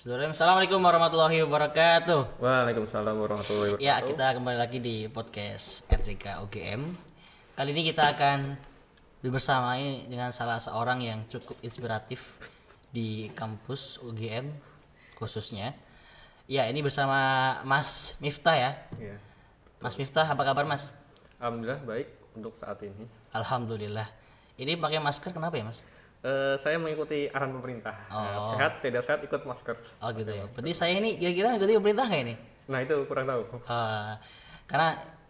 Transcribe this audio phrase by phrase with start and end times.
[0.00, 2.40] Assalamualaikum warahmatullahi wabarakatuh.
[2.40, 3.84] Waalaikumsalam warahmatullahi wabarakatuh.
[3.84, 6.88] Ya, kita kembali lagi di podcast RDK UGM.
[7.52, 8.56] Kali ini kita akan
[9.20, 12.40] berbersamai dengan salah seorang yang cukup inspiratif
[12.88, 14.48] di kampus UGM
[15.20, 15.76] khususnya.
[16.48, 18.72] Ya, ini bersama Mas Miftah ya.
[18.96, 19.20] Iya.
[19.84, 20.96] Mas Miftah, apa kabar Mas?
[21.36, 22.08] Alhamdulillah baik
[22.40, 23.04] untuk saat ini.
[23.36, 24.08] Alhamdulillah.
[24.56, 25.84] Ini pakai masker kenapa ya Mas?
[26.20, 27.96] Eh, saya mengikuti arahan pemerintah.
[28.08, 28.52] Oh.
[28.52, 29.72] sehat tidak sehat ikut masker.
[29.98, 30.44] Oh gitu ya.
[30.46, 32.34] Berarti saya ini kira-kira ngikuti pemerintah nggak ini?
[32.68, 33.42] Nah itu kurang tahu.
[33.58, 34.12] Eh,
[34.64, 34.88] karena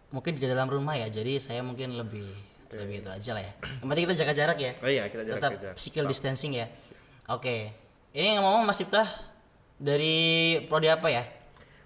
[0.09, 2.27] mungkin di dalam rumah ya, jadi saya mungkin lebih
[2.69, 3.53] lebih itu aja lah ya.
[3.79, 4.71] Yang penting kita jaga jarak ya.
[4.79, 5.75] Oh iya kita jaga Tetap jarak.
[5.75, 6.67] physical distancing ya.
[7.27, 7.71] Oke.
[8.11, 9.07] Ini ngomong Mas Iftah
[9.77, 10.15] dari
[10.67, 11.23] prodi apa ya?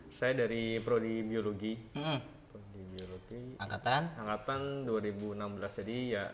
[0.08, 1.78] Saya dari prodi biologi.
[1.94, 2.20] Mm-mm.
[2.50, 4.18] Prodi biologi Angkatan.
[4.18, 5.46] angkatan 2016
[5.78, 6.26] jadi ya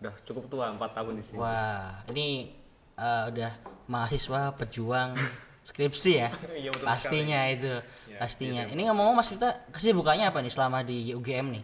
[0.00, 1.38] udah cukup tua 4 tahun di sini.
[1.38, 2.56] Wah, ini
[2.96, 3.52] eh, udah
[3.84, 5.12] mahasiswa pejuang
[5.68, 6.28] skripsi ya.
[6.56, 7.74] Iya, betul Pastinya itu.
[8.08, 8.62] Ya, Pastinya.
[8.68, 11.62] Ini ngomong-ngomong Mas Iftah kesibukannya apa nih selama di UGM nih?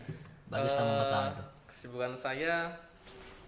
[0.52, 1.42] Bagi selama 4 tahun itu.
[1.42, 2.54] Eh, Kesibukan saya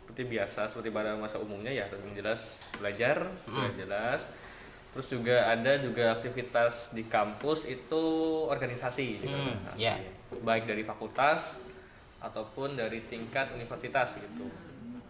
[0.09, 4.33] seperti biasa seperti pada masa umumnya ya yang jelas belajar sudah jelas
[4.97, 8.03] terus juga ada juga aktivitas di kampus itu
[8.49, 10.01] organisasi juga organisasi ya.
[10.41, 11.61] baik dari fakultas
[12.25, 14.49] ataupun dari tingkat universitas gitu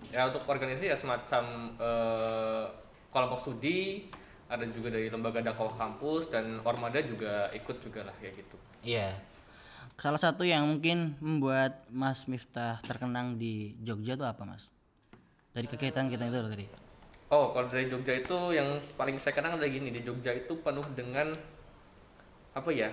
[0.09, 1.45] ya untuk organisasi ya semacam
[1.77, 2.64] eh,
[3.12, 4.09] kelompok studi
[4.48, 9.19] ada juga dari lembaga dakwah kampus dan ormada juga ikut juga lah kayak gitu Iya.
[9.98, 14.70] Salah satu yang mungkin membuat Mas Miftah terkenang di Jogja itu apa, Mas?
[15.51, 16.67] Dari kegiatan kita itu loh tadi.
[17.34, 20.86] Oh, kalau dari Jogja itu yang paling saya kenang adalah gini, di Jogja itu penuh
[20.95, 21.34] dengan
[22.55, 22.91] apa ya?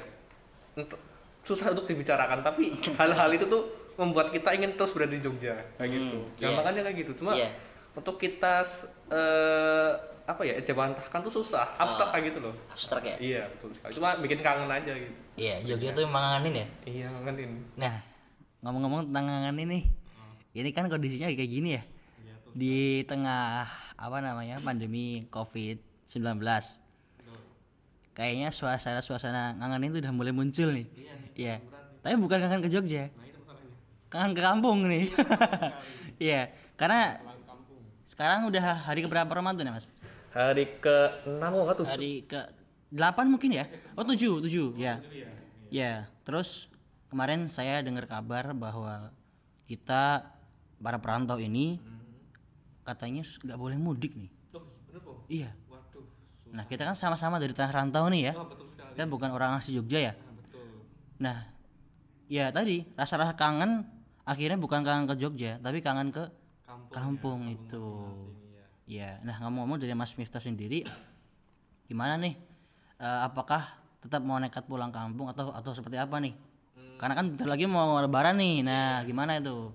[1.46, 3.64] susah untuk dibicarakan, tapi hal-hal itu tuh
[3.96, 6.18] membuat kita ingin terus berada di Jogja kayak gitu.
[6.38, 6.52] iya.
[6.52, 7.12] Gampangannya kayak gitu.
[7.24, 7.50] Cuma Iya.
[7.96, 8.64] untuk kita
[9.08, 9.92] eh
[10.26, 12.54] apa ya, jawantahkan tuh susah, abstrak kayak gitu loh.
[12.74, 13.16] Abstrak ya?
[13.22, 13.94] Iya, betul sekali.
[13.94, 15.20] Cuma bikin kangen aja gitu.
[15.38, 16.68] Iya, Jogja tuh emang ngangenin ya.
[16.90, 17.52] Iya, kangenin.
[17.78, 17.96] Nah,
[18.66, 19.84] ngomong-ngomong tentang ngangenin nih.
[20.56, 21.84] Ini kan kondisinya kayak gini ya.
[22.58, 24.58] Di tengah apa namanya?
[24.66, 26.42] pandemi Covid-19.
[28.16, 30.88] Kayaknya suasana-suasana ngangenin itu udah mulai muncul nih.
[31.38, 31.59] Iya.
[32.02, 33.12] Tapi bukan kangen ke Jogja.
[34.08, 35.12] Kangen ke kampung nih.
[36.16, 36.48] Iya,
[36.80, 37.20] karena
[38.06, 39.92] sekarang udah hari keberapa Ramadan ya, Mas?
[40.32, 41.86] Hari ke-6 kok nggak tuh?
[41.88, 42.40] Hari ke
[42.88, 43.66] 8 mungkin ya?
[43.96, 45.04] Oh 7, 7 ya.
[45.68, 45.92] Ya,
[46.24, 46.72] terus
[47.08, 49.12] kemarin saya dengar kabar bahwa
[49.66, 50.24] kita
[50.78, 51.82] para perantau ini
[52.86, 54.32] katanya s- nggak boleh mudik nih.
[54.54, 55.18] Oh, bener kok.
[55.28, 55.50] Iya.
[55.68, 56.06] Waduh.
[56.54, 58.34] Nah, kita kan sama-sama dari tanah rantau nih ya.
[58.38, 58.94] Oh, betul sekali.
[58.94, 60.14] Kita bukan orang asli Jogja ya.
[60.14, 60.86] Betul.
[61.18, 61.50] Nah,
[62.30, 63.88] ya tadi rasa-rasa kangen
[64.25, 66.25] akhirnya bukan kangen ke Jogja, tapi kangen ke
[66.63, 66.91] Kampung.
[66.91, 67.86] kampung itu.
[68.86, 70.86] Ya, nah ngomong-ngomong dari Mas Miftah sendiri,
[71.84, 72.38] gimana nih?
[72.96, 73.66] Eh, apakah
[73.97, 76.34] tetap mau nekat pulang kampung atau atau seperti apa nih?
[76.96, 78.62] Karena kan bentar lagi mau Lebaran nih.
[78.62, 79.74] Nah, gimana itu?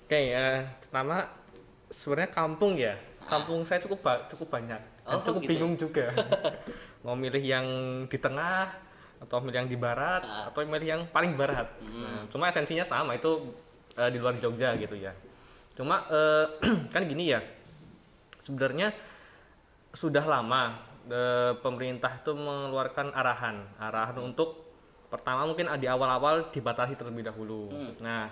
[0.00, 1.26] Oke ya, pertama
[1.88, 2.94] sebenarnya kampung ya.
[3.24, 5.52] Kampung saya cukup ba- cukup banyak dan Oh, cukup gitu ya?
[5.56, 6.06] bingung juga.
[7.04, 7.66] Mau milih yang
[8.04, 8.68] di tengah
[9.18, 10.48] atau milih yang di barat Ah.
[10.48, 11.68] atau milih yang paling barat.
[11.78, 12.00] Hmm.
[12.00, 13.48] Nah, cuma esensinya sama itu
[13.94, 15.12] eh, di luar Jogja gitu ya.
[15.74, 16.46] Cuma eh,
[16.94, 17.40] kan gini ya.
[18.38, 18.92] Sebenarnya
[19.90, 24.62] sudah lama eh, pemerintah itu mengeluarkan arahan, arahan untuk
[25.08, 27.70] pertama mungkin di awal-awal dibatasi terlebih dahulu.
[28.02, 28.26] Nah,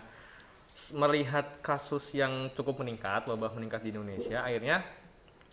[0.74, 4.82] s- melihat kasus yang cukup meningkat, wabah meningkat di Indonesia, akhirnya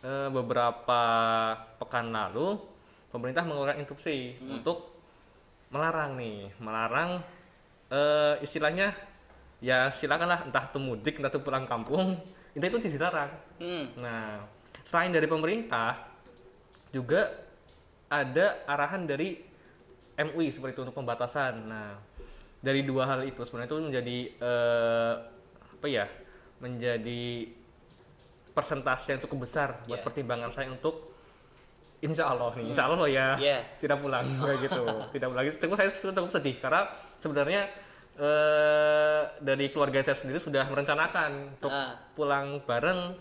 [0.01, 1.01] eh, beberapa
[1.77, 2.57] pekan lalu
[3.09, 4.89] pemerintah mengeluarkan instruksi untuk
[5.69, 7.21] melarang nih, melarang
[7.93, 8.89] eh, istilahnya
[9.59, 12.15] ya silakanlah entah itu mudik entah itu pulang kampung,
[12.51, 13.31] itu itu tidak dilarang.
[13.99, 14.43] Nah,
[14.81, 15.99] selain dari pemerintah
[16.89, 17.27] juga
[18.09, 19.37] ada arahan dari
[20.17, 21.53] MUI seperti itu untuk pembatasan.
[21.67, 21.95] Nah,
[22.59, 25.13] dari dua hal itu sebenarnya itu menjadi eh,
[25.79, 26.05] apa ya?
[26.59, 27.47] Menjadi
[28.51, 30.03] persentase yang cukup besar buat Yeah.
[30.03, 31.07] pertimbangan saya untuk
[31.99, 33.61] Insya Allah nih, Insya Allah loh ya Yeah.
[33.79, 35.43] tidak pulang kayak gitu, tidak pulang.
[35.51, 36.81] Cukup saya cukup sedih karena
[37.19, 37.61] sebenarnya
[38.19, 41.95] eh, dari keluarga saya sendiri sudah merencanakan untuk Ah.
[42.13, 43.15] pulang bareng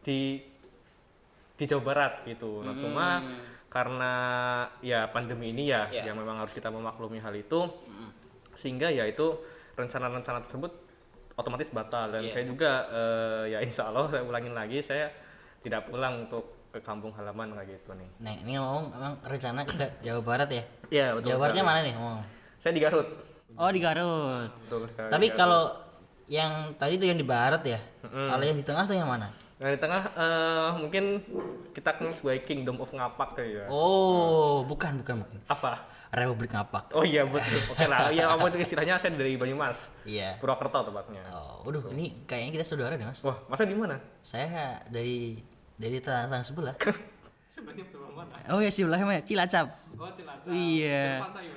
[0.00, 0.40] di
[1.52, 2.64] di Jawa Barat gitu.
[2.64, 3.08] Nah, cuma
[3.68, 4.12] karena
[4.80, 6.08] ya pandemi ini ya Ya.
[6.08, 7.68] yang memang harus kita memaklumi hal itu
[8.52, 9.36] sehingga ya itu
[9.72, 10.72] rencana-rencana tersebut
[11.32, 12.32] otomatis batal dan Iya.
[12.32, 15.08] saya juga eh, ya insya Allah saya ulangin lagi saya
[15.60, 18.08] tidak pulang untuk ke kampung halaman kayak gitu nih.
[18.18, 20.64] Nah, ini ngomong emang rencana ke Jawa Barat ya?
[20.90, 21.28] Iya betul.
[21.30, 21.76] Jawa Baratnya sekali.
[21.76, 22.20] mana nih ngomong?
[22.58, 23.08] Saya di Garut.
[23.56, 24.50] Oh, di Garut.
[24.66, 25.10] Betul sekali.
[25.12, 25.62] Tapi kalau
[26.30, 27.80] yang tadi itu yang di barat ya.
[28.02, 29.28] Kalau yang di tengah tuh yang mana?
[29.62, 31.04] Nah di tengah eh, mungkin
[31.70, 33.70] kita kenal sebagai Kingdom of Ngapak kali ya.
[33.70, 35.38] Oh, bukan, bukan, bukan.
[35.46, 35.86] Apa?
[36.12, 36.92] Republik Ngapak.
[36.92, 37.62] Oh iya betul.
[37.72, 38.12] Oke lah.
[38.12, 39.88] Iya apa itu istilahnya saya dari Banyumas.
[40.04, 40.36] Iya.
[40.36, 41.24] Purwokerto tepatnya.
[41.32, 43.24] Oh, waduh, ini kayaknya kita saudara deh, Mas.
[43.24, 43.96] Wah, masa di mana?
[44.20, 45.40] Saya dari
[45.80, 46.76] dari tanah sebelah.
[48.12, 48.36] Mana.
[48.52, 49.66] Oh ya sebelahnya Cilacap.
[49.96, 50.52] Oh, Cilacap.
[50.52, 51.24] Iya.
[51.24, 51.48] Pantai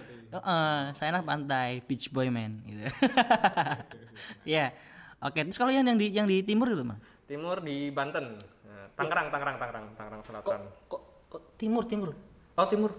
[0.42, 2.84] eh, saya anak pantai, beach boy man gitu.
[4.48, 4.72] Iya.
[5.20, 7.00] Oke, terus kalau yang yang di yang di timur itu, Mas?
[7.28, 8.40] Timur di Banten.
[8.64, 10.62] Nah, Tangerang, Tangerang, Tangerang, Tangerang Selatan.
[10.88, 12.10] Kok kok timur timur?
[12.56, 12.92] Oh, timur.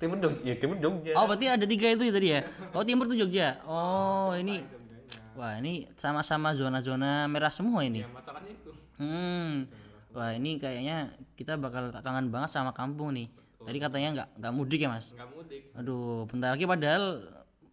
[0.00, 0.40] Timur Jogja.
[0.44, 1.12] Ya, timur Jogja.
[1.16, 2.40] Oh, berarti ada tiga itu ya tadi ya?
[2.72, 3.60] Oh, timur tuh Jogja.
[3.68, 4.64] Oh, ini
[5.38, 8.04] Wah, ini sama-sama zona-zona merah semua ini.
[8.10, 8.72] masalahnya itu.
[9.00, 9.64] Hmm.
[10.10, 13.30] Wah, ini kayaknya kita bakal kangen banget sama kampung nih.
[13.60, 15.12] Tadi katanya nggak nggak mudik ya, Mas?
[15.12, 15.62] Enggak mudik.
[15.76, 17.04] Aduh, bentar lagi padahal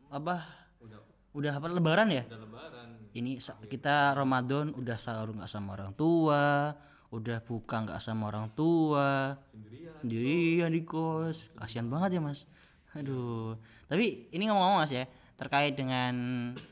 [0.10, 0.36] apa?
[0.80, 1.00] Udah
[1.31, 2.24] Udah apa lebaran ya?
[2.25, 2.88] udah lebaran.
[3.13, 6.74] Ini sa- kita Ramadan udah sahur nggak sama orang tua,
[7.10, 9.94] udah buka nggak sama orang tua, Sendirian.
[10.01, 12.45] sendirian di kos, kasihan banget ya mas.
[12.94, 13.56] Aduh,
[13.86, 15.06] tapi ini ngomong-ngomong mas ya
[15.38, 16.13] terkait dengan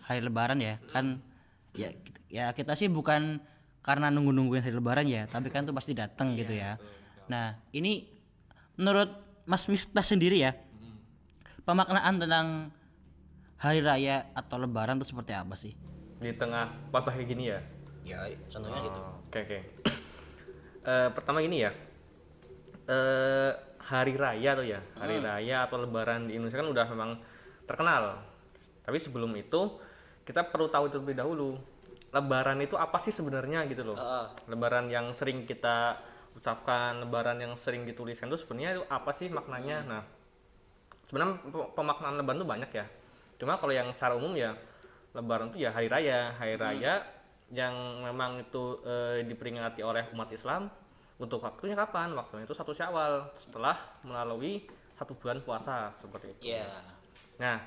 [0.01, 1.21] hari Lebaran ya kan
[1.71, 3.37] ya kita, ya kita sih bukan
[3.79, 6.81] karena nunggu-nungguin hari Lebaran ya, tapi kan tuh pasti datang gitu ya.
[7.25, 8.14] Nah ini
[8.75, 9.11] menurut
[9.45, 10.55] Mas Miftah sendiri ya
[11.65, 12.47] pemaknaan tentang
[13.57, 15.73] hari raya atau Lebaran itu seperti apa sih?
[16.21, 17.59] Di tengah wabah kayak gini ya.
[18.05, 18.21] Ya
[18.53, 18.99] contohnya gitu.
[19.01, 19.59] Oh, Oke oke.
[20.85, 21.73] Eh, pertama ini ya.
[22.85, 23.51] Eh
[23.81, 27.11] hari raya tuh ya, hari raya atau lebaran di Indonesia kan udah memang
[27.65, 28.21] terkenal.
[28.85, 29.81] Tapi sebelum itu
[30.21, 31.57] kita perlu tahu terlebih dahulu
[32.13, 33.97] lebaran itu apa sih sebenarnya gitu loh.
[34.45, 35.97] Lebaran yang sering kita
[36.35, 39.77] ucapkan, lebaran yang sering dituliskan itu sebenarnya itu apa sih maknanya?
[39.87, 40.03] Nah,
[41.07, 42.85] sebenarnya pe- pemaknaan lebaran itu banyak ya.
[43.39, 44.53] Cuma kalau yang secara umum ya
[45.15, 47.03] lebaran itu ya hari raya, hari raya
[47.53, 47.73] yang
[48.03, 50.67] memang itu eh, diperingati oleh umat Islam
[51.15, 52.11] untuk waktunya kapan?
[52.11, 56.51] Waktunya itu satu Syawal setelah melalui satu bulan puasa seperti itu.
[56.51, 56.67] Iya.
[57.39, 57.57] Nah,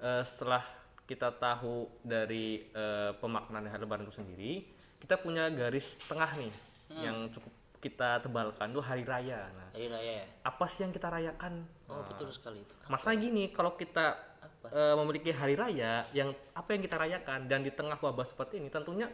[0.00, 0.64] eh, setelah
[1.08, 4.52] kita tahu dari eh, pemaknaan hari lebaran itu sendiri,
[5.00, 6.52] kita punya garis tengah nih
[6.90, 9.48] yang cukup kita tebalkan tuh hari raya.
[9.50, 10.26] Nah, Hari raya ya.
[10.44, 11.64] apa sih yang kita rayakan?
[11.88, 12.74] Oh betul sekali itu.
[12.86, 14.20] Masalah gini, kalau kita
[14.68, 18.68] eh, memiliki hari raya yang apa yang kita rayakan dan di tengah wabah seperti ini
[18.68, 19.08] tentunya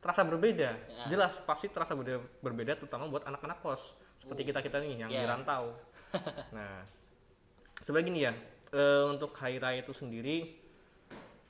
[0.00, 0.76] terasa berbeda.
[1.06, 5.20] Jelas pasti terasa berbeda, berbeda terutama buat anak-anak kos seperti kita kita nih yang di
[5.20, 5.28] Ya.
[5.28, 5.76] rantau.
[6.56, 6.88] nah,
[7.78, 8.32] sebagai gini ya,
[8.72, 10.56] eh, untuk hari raya itu sendiri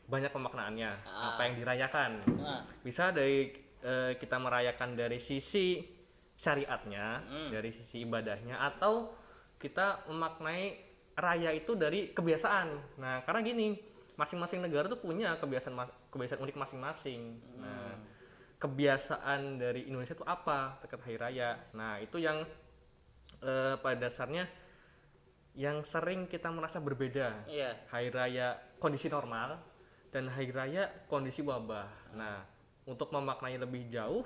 [0.06, 0.90] banyak pemaknaannya.
[1.06, 2.10] Apa yang dirayakan?
[2.38, 5.94] Nah, Bisa dari eh, kita merayakan dari sisi
[6.36, 9.12] syariatnya, dari sisi ibadahnya, atau
[9.56, 10.76] kita memaknai
[11.16, 13.00] raya itu dari kebiasaan.
[13.00, 13.80] Nah, karena gini,
[14.20, 15.74] masing-masing negara tuh punya kebiasaan
[16.12, 17.40] kebiasaan unik masing-masing.
[17.56, 17.96] Nah,
[18.60, 21.50] kebiasaan dari Indonesia itu apa terkait hari raya?
[21.72, 22.44] Nah, itu yang
[23.40, 24.44] eh, pada dasarnya
[25.56, 27.80] yang sering kita merasa berbeda iya.
[27.88, 29.56] hari raya kondisi normal
[30.12, 32.12] dan hari raya kondisi wabah.
[32.12, 32.44] Nah,
[32.84, 34.24] untuk memaknai lebih jauh,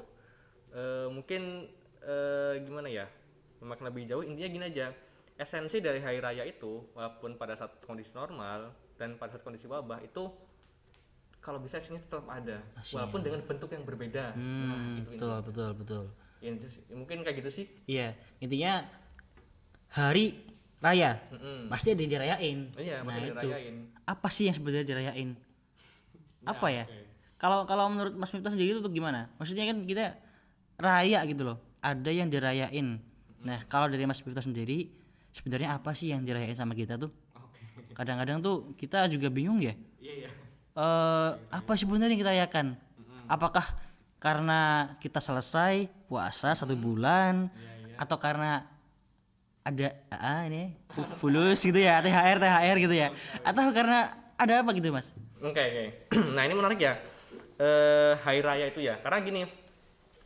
[0.74, 1.70] eh, mungkin
[2.02, 3.06] eh, gimana ya?
[3.60, 4.86] Memaknai lebih jauh intinya gini aja.
[5.34, 10.00] Esensi dari hari raya itu, walaupun pada saat kondisi normal dan pada saat kondisi wabah
[10.00, 10.28] itu
[11.40, 12.60] kalau bisa esensinya tetap ada,
[12.92, 14.36] walaupun dengan bentuk yang berbeda.
[14.36, 16.04] Nah, Hmm, itu betul betul betul.
[16.40, 16.82] Ya, itu sih.
[16.92, 17.66] mungkin kayak gitu sih.
[17.88, 18.84] Iya, intinya
[19.92, 20.36] hari
[20.80, 21.68] raya Mm-mm.
[21.68, 22.58] pasti ada yang dirayain.
[22.76, 23.76] Iya, nah itu dirayain.
[24.04, 25.30] apa sih yang sebenarnya dirayain?
[26.44, 26.84] Apa ya?
[27.40, 29.32] Kalau kalau menurut Mas Miftah sendiri itu gimana?
[29.40, 30.16] Maksudnya kan kita
[30.76, 33.00] raya gitu loh, ada yang dirayain.
[33.40, 34.92] Nah kalau dari Mas Miftah sendiri
[35.32, 37.08] sebenarnya apa sih yang dirayain sama kita tuh?
[37.36, 37.92] Oke.
[37.96, 39.74] Kadang-kadang tuh kita juga bingung ya.
[40.00, 40.30] Iya, iya.
[40.76, 42.66] eh apa sebenarnya yang kita rayakan?
[43.26, 43.64] Apakah
[44.20, 47.48] karena kita selesai puasa satu bulan
[47.96, 48.64] atau karena
[49.60, 53.08] ada ah ini fu- fulus gitu ya THR THR gitu ya
[53.44, 55.12] atau karena ada apa gitu mas?
[55.40, 55.84] Oke oke.
[56.36, 56.96] nah ini menarik ya.
[57.60, 58.96] Eh hari raya itu ya.
[59.04, 59.44] Karena gini,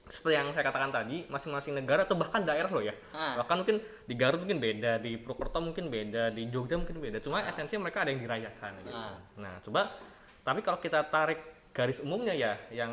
[0.04, 2.92] seperti yang saya katakan tadi, masing-masing negara atau bahkan daerah loh ya.
[3.10, 3.40] Ah.
[3.40, 7.18] Bahkan mungkin di Garut mungkin beda, di Purwokerto mungkin beda, di Jogja mungkin beda.
[7.24, 8.72] Cuma esensi mereka ada yang dirayakan.
[8.84, 8.92] Gitu.
[8.92, 9.16] Ah.
[9.40, 9.96] Nah coba,
[10.44, 11.40] tapi kalau kita tarik
[11.72, 12.92] garis umumnya ya, yang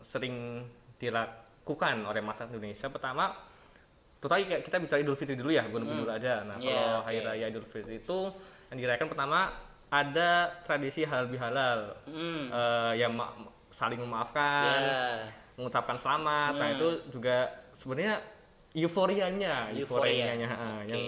[0.00, 0.64] sering
[0.96, 3.24] dilakukan oleh masyarakat Indonesia, pertama
[4.18, 6.42] Terutama kayak kita bicara Idul Fitri dulu ya, bukan dulu aja.
[6.42, 7.04] Nah, Iya, kalau oke.
[7.06, 8.18] hari raya Idul Fitri itu
[8.66, 9.54] yang dirayakan pertama
[9.94, 10.30] ada
[10.66, 12.50] tradisi halal bihalal Hmm.
[12.50, 13.14] eh, yang
[13.70, 15.22] saling memaafkan, Ya.
[15.58, 16.54] Mengucapkan selamat.
[16.54, 18.22] Nah, itu juga sebenarnya
[18.78, 19.82] euforianya, Euforia.
[19.82, 20.48] euforianya.
[20.54, 20.94] ah, Oke.
[20.94, 21.02] Yang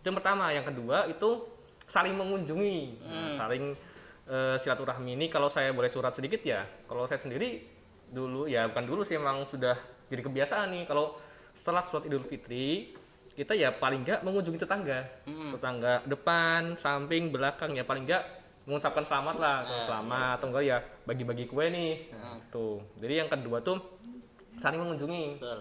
[0.00, 1.30] itu yang pertama, yang kedua itu
[1.84, 3.76] saling mengunjungi, Nah, saling
[4.30, 6.64] eh, silaturahmi ini kalau saya boleh curhat sedikit ya.
[6.88, 7.60] Kalau saya sendiri
[8.10, 9.78] dulu ya bukan dulu sih emang sudah
[10.10, 11.14] jadi kebiasaan nih kalau
[11.54, 12.90] setelah sholat Idul Fitri
[13.38, 15.06] kita ya paling nggak mengunjungi tetangga,
[15.54, 18.39] tetangga depan, samping, belakang ya paling nggak
[18.70, 21.92] mengucapkan selamat lah, selamat atau enggak ya bagi-bagi kue nih,
[22.48, 22.78] tuh.
[22.96, 23.82] Jadi yang kedua tuh
[24.56, 25.24] saling mengunjungi.
[25.36, 25.58] Betul.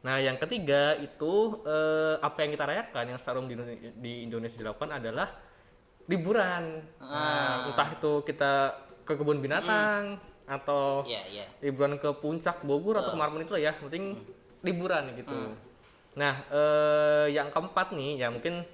[0.00, 4.12] Nah, yang ketiga itu eh, apa yang kita rayakan yang secara umum di, Indonesia- di
[4.24, 5.28] Indonesia dilakukan adalah
[6.04, 6.84] liburan.
[6.98, 8.52] Nah, entah itu kita
[9.04, 11.46] ke kebun binatang atau Iya, iya.
[11.60, 14.18] liburan ke puncak Bogor atau ke mana itu lah ya, penting
[14.60, 15.56] liburan gitu.
[16.16, 18.64] Nah, eh, yang keempat nih ya mungkin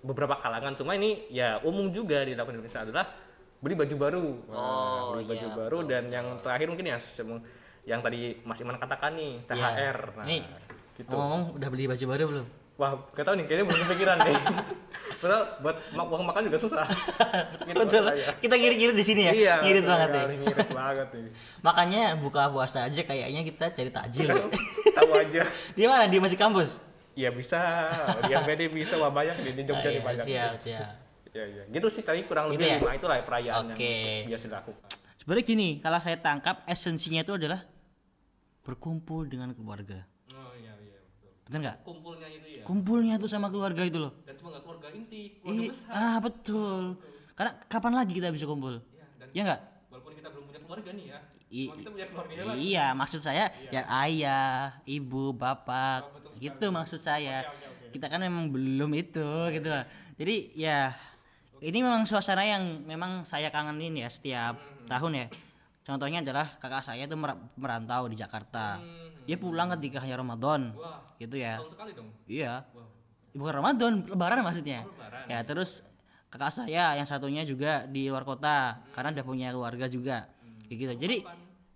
[0.00, 3.04] beberapa kalangan cuma ini ya umum juga dilakukan di Indonesia adalah
[3.60, 4.26] beli baju baru.
[4.48, 6.98] Nah, Oh, beli baju iya, baru dan yang terakhir mungkin ya
[7.84, 9.98] yang tadi Mas Iman katakan nih THR.
[10.16, 10.42] Nah, Nih,
[10.96, 11.12] gitu.
[11.12, 12.46] ngomong udah beli baju baru belum?
[12.80, 14.36] Wah, gak tau nih, kayaknya belum kepikiran nih.
[15.20, 16.88] Padahal buat ma- uang makan juga susah.
[17.68, 18.04] Gitu Betul.
[18.40, 19.32] Kita ngirit-ngirit di sini ya.
[19.32, 20.22] Iya, ngirit betul banget ya.
[20.32, 21.28] Ngirit banget nih.
[21.66, 24.28] Makanya buka puasa aja kayaknya kita cari takjil.
[24.96, 25.44] Tahu aja.
[25.76, 26.08] Di mana?
[26.08, 26.80] Di masih kampus.
[27.12, 27.60] Iya bisa,
[28.24, 30.24] di MPD bisa, wah banyak di, di Ah, Jogja nih iya, banyak.
[30.24, 30.88] siap, siap.
[31.30, 31.62] Iya, iya.
[31.68, 32.76] Gitu sih tadi kurang Gitu ya?
[32.76, 33.86] lebih lima itulah ya perayaan Oke.
[33.86, 34.88] yang biasa dilakukan.
[35.16, 37.60] Sebenarnya gini, kalau saya tangkap esensinya itu adalah
[38.62, 40.02] berkumpul dengan keluarga.
[40.28, 40.98] Oh iya, iya.
[40.98, 41.30] Betul.
[41.44, 41.76] Betul nggak?
[41.82, 42.62] Kumpulnya itu ya.
[42.64, 44.12] Kumpulnya tuh sama keluarga itu loh.
[44.22, 45.90] Dan cuma nggak keluarga inti, keluarga Ih, besar.
[45.92, 46.82] ah betul.
[47.32, 48.74] Karena kapan lagi kita bisa kumpul?
[48.90, 49.60] Iya, dan Ya nggak?
[49.88, 51.18] walaupun kita belum punya keluarga nih ya,
[51.50, 52.58] I- kita punya keluarganya lagi.
[52.64, 56.00] Iya, maksud saya ya ayah, ibu, bapak,
[56.36, 57.42] gitu maksud saya.
[57.90, 59.82] Kita kan memang belum itu gitu lah.
[60.14, 60.94] Jadi ya
[61.60, 65.26] ini memang suasana yang memang saya kangenin ya setiap tahun ya.
[65.80, 68.78] Contohnya adalah kakak saya itu mer- merantau di Jakarta.
[69.24, 70.72] Dia pulang ketika hanya Ramadan.
[70.72, 71.60] Wah, Gitu ya.
[71.62, 72.08] sekali dong.
[72.24, 72.64] Iya.
[72.72, 72.88] Wow.
[73.30, 74.82] Bukan Ramadan, lebaran maksudnya.
[74.82, 75.24] lebaran.
[75.26, 75.84] Ya, terus
[76.26, 80.26] kakak saya yang satunya juga di luar kota karena udah punya keluarga juga.
[80.66, 80.92] Kayak gitu.
[80.96, 81.16] Jadi,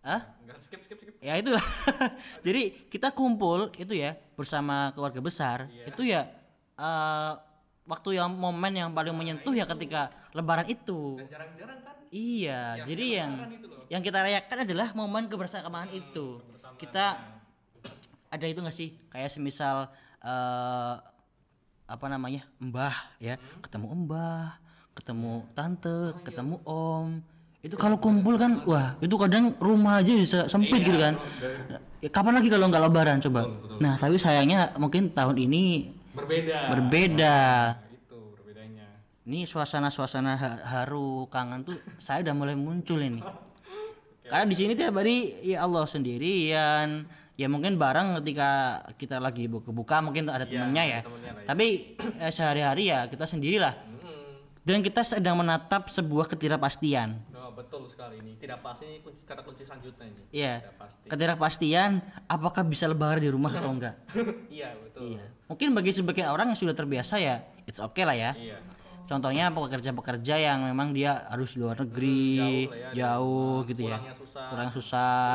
[0.00, 1.14] ah, Enggak skip skip skip.
[1.18, 1.60] ya itulah.
[2.46, 5.66] Jadi kita kumpul itu ya bersama keluarga besar.
[5.84, 6.24] Itu ya
[6.74, 7.32] eh,
[7.84, 11.20] waktu yang momen yang paling menyentuh ya ketika lebaran itu.
[11.20, 13.32] Dan jarang-jarang kan Iya, jadi yang
[13.90, 16.38] yang kita rayakan adalah momen kebersamaan itu.
[16.78, 17.18] Kita
[18.30, 19.90] ada itu nggak sih kayak semisal
[20.22, 20.94] eh
[21.84, 24.62] apa namanya mbah ya, ketemu mbah,
[24.94, 27.18] ketemu tante, ketemu om.
[27.64, 31.16] Itu kalau kumpul kan, wah itu kadang rumah aja bisa sempit gitu kan.
[31.98, 33.50] Ya, kapan lagi kalau nggak lebaran coba?
[33.80, 36.58] Nah, tapi sayangnya mungkin tahun ini berbeda.
[36.70, 37.36] berbeda.
[37.76, 38.86] Nah, itu berbedanya.
[39.26, 43.20] Ini suasana-suasana ha- haru kangen tuh saya udah mulai muncul ini.
[44.24, 47.04] Karena di sini tiap hari ya Allah sendirian.
[47.34, 51.00] Ya mungkin bareng ketika kita lagi buka-buka mungkin ada temennya ya.
[51.02, 51.48] temennya lah ya.
[51.50, 51.66] Tapi
[51.98, 53.74] eh, sehari-hari ya kita sendirilah.
[53.74, 54.00] Hmm.
[54.64, 57.33] Dan kita sedang menatap sebuah ketidakpastian.
[57.44, 58.40] Oh, betul sekali ini.
[58.40, 60.22] Tidak pasti ini kunci, kata kunci selanjutnya ini.
[60.32, 60.64] Iya.
[60.64, 61.06] Tidak pasti.
[61.12, 61.90] Ketidakpastian
[62.24, 64.00] apakah bisa lebaran di rumah atau enggak.
[64.48, 65.12] iya, betul.
[65.12, 65.28] Iya.
[65.52, 68.32] Mungkin bagi sebagian orang yang sudah terbiasa ya it's okay lah ya.
[68.32, 68.56] Iya.
[69.04, 73.98] Contohnya pekerja-pekerja yang memang dia harus luar negeri, jauh ya, jauh, gitu ya.
[74.16, 74.46] Susah.
[74.48, 75.32] Kurang susah.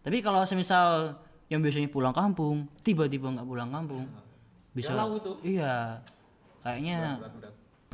[0.00, 1.20] Tapi kalau semisal
[1.52, 4.08] yang biasanya pulang kampung, tiba-tiba nggak pulang kampung,
[4.72, 5.36] bisa Galau tuh.
[5.44, 6.00] Iya.
[6.64, 7.20] Kayaknya.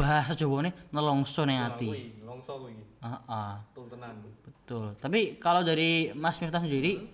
[0.02, 1.88] Bahasa Jawa nih nelongso neng ati.
[1.88, 2.75] Wih, longso kuwi.
[3.02, 4.14] Ah, Betul tenan.
[4.42, 4.85] betul.
[4.99, 7.06] Tapi kalau dari Mas Miftah sendiri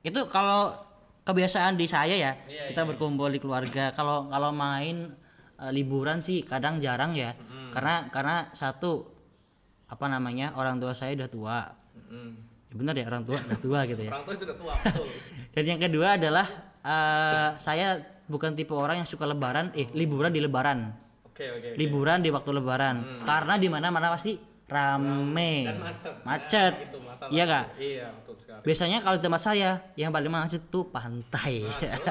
[0.00, 0.72] itu kalau
[1.26, 3.90] kebiasaan di saya ya, Iya, kita berkumpul di keluarga.
[3.92, 5.12] Kalau kalau main
[5.60, 7.36] eh, liburan sih kadang jarang ya.
[7.72, 9.04] Karena karena satu
[9.86, 10.56] apa namanya?
[10.56, 11.58] orang tua saya udah tua.
[12.08, 12.32] Mm.
[12.66, 14.10] Ya benar ya orang tua udah tua gitu ya.
[14.14, 15.06] Orang tua itu udah tua, betul.
[15.54, 16.46] Dan yang kedua adalah
[16.84, 20.92] eh, saya bukan tipe orang yang suka lebaran eh liburan di lebaran.
[21.36, 21.52] Oke.
[21.52, 21.68] oke.
[21.76, 23.20] Liburan di waktu lebaran.
[23.28, 25.68] Karena di mana-mana pasti rame.
[25.68, 26.14] Dan macet.
[26.24, 26.72] Macet.
[26.72, 27.30] Nah, itu masalah.
[27.30, 27.66] Iya Kak?
[27.76, 28.60] Iya, betul sekali.
[28.64, 31.68] Biasanya kalau di tempat saya yang paling macet tuh pantai.
[31.68, 32.08] Nah, itu.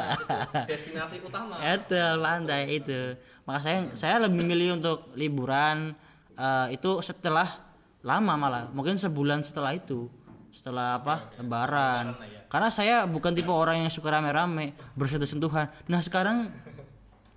[0.70, 1.58] Destinasi utama.
[1.58, 3.02] Betul, pantai itu.
[3.50, 5.98] Maka saya saya lebih milih untuk liburan
[6.38, 7.66] eh, itu setelah
[8.06, 10.06] lama malah, mungkin sebulan setelah itu.
[10.54, 11.34] Setelah apa?
[11.42, 12.16] Lebaran.
[12.48, 15.68] Karena saya bukan tipe orang yang suka rame-rame, bersentuh-sentuhan.
[15.92, 16.48] Nah, sekarang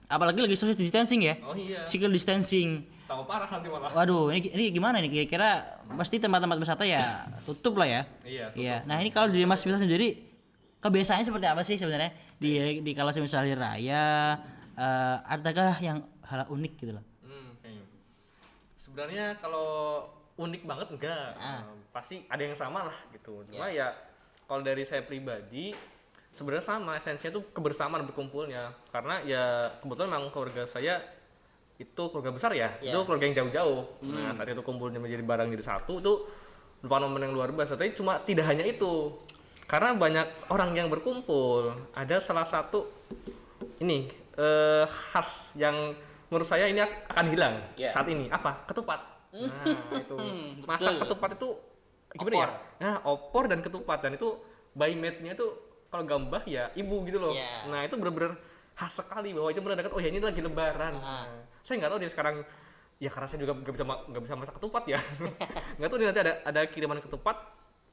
[0.08, 1.36] apalagi lagi social distancing ya.
[1.44, 1.84] Oh iya.
[1.84, 2.88] Physical distancing.
[3.04, 3.92] Tahu parah nanti malah.
[3.92, 8.02] Waduh, ini ini gimana nih kira-kira pasti tempat-tempat wisata ya tutup lah ya.
[8.24, 8.46] Iya.
[8.56, 8.76] Iya.
[8.88, 10.28] Nah, ini kalau dari Mas Miftah sendiri
[10.80, 12.10] kebiasaannya seperti apa sih sebenarnya
[12.40, 14.04] di di kalau misalnya hari raya
[14.76, 17.04] eh, adakah yang hal unik gitu loh?
[17.24, 17.84] Hmm, kayaknya.
[18.76, 19.68] Sebenarnya kalau
[20.40, 21.32] unik banget enggak.
[21.36, 21.64] Ah.
[21.92, 23.44] Pasti ada yang sama lah gitu.
[23.48, 23.92] Cuma ya
[24.48, 25.72] kalau dari saya pribadi
[26.38, 28.71] sebenarnya sama esensinya tuh kebersamaan berkumpulnya.
[28.88, 29.45] Karena ya
[29.76, 31.02] kebetulan memang keluarga saya
[31.75, 32.71] itu keluarga besar ya.
[32.78, 32.90] Ya.
[32.90, 33.80] Itu keluarga yang jauh-jauh.
[34.04, 36.12] Nah, saat itu kumpulnya menjadi barang jadi satu itu
[36.78, 37.75] merupakan momen yang luar biasa.
[37.75, 39.18] Tapi cuma tidak hanya itu.
[39.64, 42.88] karena banyak orang yang berkumpul ada salah satu
[43.78, 45.92] ini eh, khas yang
[46.26, 47.92] menurut saya ini ak- akan hilang Ya.
[47.92, 48.97] saat ini apa ketupat
[49.28, 50.16] nah itu
[50.64, 51.02] masak betul.
[51.04, 51.49] ketupat itu
[52.11, 52.40] gimana Opor.
[52.40, 52.49] ya
[52.80, 54.40] nah opor dan ketupat dan itu
[54.73, 55.47] by made-nya itu
[55.88, 57.64] kalau gambah ya ibu gitu loh Ya.
[57.66, 58.37] nah itu bener-bener
[58.73, 61.25] khas sekali bahwa itu menandakan oh ya ini lagi lebaran Ah.
[61.25, 61.26] Nah,
[61.61, 62.37] saya nggak tahu dia sekarang
[62.99, 64.99] ya karena saya juga nggak bisa nggak bisa masak ketupat ya
[65.78, 67.37] nggak tahu dia nanti ada ada kiriman ketupat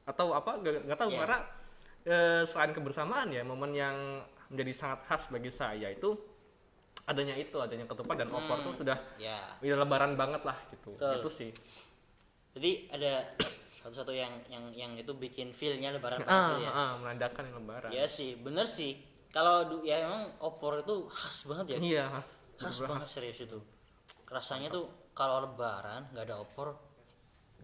[0.04, 1.18] atau apa nggak tahu Iya.
[1.18, 1.38] karena
[2.04, 3.96] eh, selain kebersamaan ya momen yang
[4.46, 6.14] menjadi sangat khas bagi saya itu
[7.02, 9.38] adanya itu adanya ketupat dan opor tuh sudah Ya.
[9.58, 11.14] udah lebaran banget lah gitu Betul.
[11.16, 11.50] itu sih
[12.52, 13.36] Jadi ada
[13.86, 16.70] satu-satu yang yang yang itu bikin feel-nya lebaran ah, ya.
[16.74, 18.98] ah, menandakan yang lebaran Ya sih, bener sih.
[19.30, 21.78] Kalau ya emang opor itu khas banget ya.
[21.78, 23.62] iya khas khas banget serius itu.
[24.26, 26.74] Rasanya tuh kalau lebaran nggak ada opor,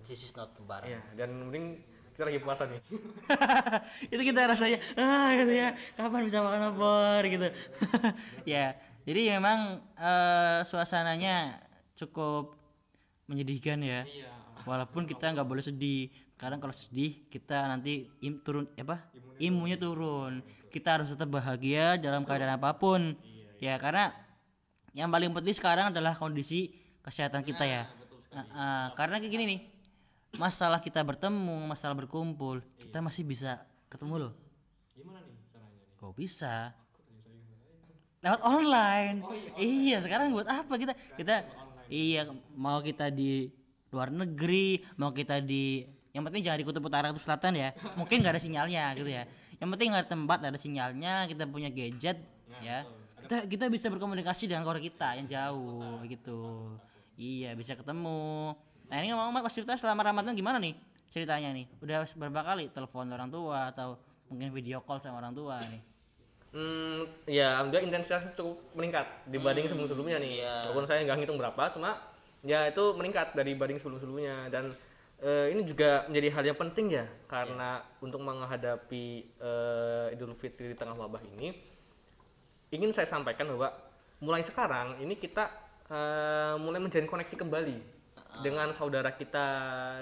[0.06, 0.94] this is not lebaran.
[0.94, 1.82] Iya, dan mending
[2.14, 2.76] kita lagi puasa nih
[4.12, 7.48] itu kita rasanya ah gitu ya kapan bisa makan opor gitu
[8.52, 8.76] ya
[9.08, 11.56] jadi memang eh, suasananya
[11.96, 12.61] cukup
[13.32, 14.04] menyedihkan ya.
[14.68, 19.00] Walaupun kita nggak boleh sedih kadang kalau sedih kita nanti im, turun apa?
[19.40, 20.44] Imunnya turun.
[20.72, 23.16] kita harus tetap bahagia dalam keadaan apa pun.
[23.60, 24.12] Ya karena
[24.92, 26.72] yang paling penting sekarang adalah kondisi
[27.04, 27.82] kesehatan kita ya.
[28.32, 29.60] Ah, ah, karena kayak gini nih
[30.40, 33.60] masalah kita bertemu masalah berkumpul kita masih bisa
[33.92, 34.32] ketemu loh.
[34.96, 36.00] Gimana nih caranya nih?
[36.00, 36.72] Kok bisa?
[38.22, 39.16] Lewat online.
[39.58, 40.96] Iya sekarang buat apa kita?
[41.18, 41.44] Kita
[41.92, 42.24] iya
[42.56, 43.52] mau kita di
[43.92, 45.84] luar negeri mau kita di
[46.16, 47.68] yang penting jangan di kutub utara kutub selatan ya.
[47.96, 49.28] Mungkin nggak ada sinyalnya gitu ya.
[49.60, 52.20] Yang penting ada tempat ada sinyalnya kita punya gadget
[52.60, 52.84] ya
[53.22, 56.72] kita kita bisa berkomunikasi dengan keluarga kita yang jauh gitu.
[57.16, 58.56] Iya bisa ketemu.
[58.88, 60.74] Nah ini ngomong mas cerita selama ramadan gimana nih
[61.12, 61.68] ceritanya nih?
[61.80, 64.00] Udah berapa kali telepon orang tua atau
[64.32, 65.91] mungkin video call sama orang tua nih
[66.52, 70.32] Hmm, ya alhamdulillah intensitasnya cukup meningkat dibanding sebelum-sebelumnya nih.
[70.44, 70.68] iya.
[70.68, 71.96] Walaupun saya nggak ngitung berapa, cuma
[72.44, 74.74] ya itu meningkat dari banding sebelum-sebelumnya dan
[75.22, 79.04] eh, ini juga menjadi hal yang penting ya karena untuk menghadapi
[79.38, 81.54] eh, Idul Fitri di tengah wabah ini
[82.74, 83.70] ingin saya sampaikan bahwa
[84.18, 85.48] mulai sekarang ini kita
[85.86, 87.78] eh, mulai menjalin koneksi kembali
[88.40, 89.46] dengan saudara kita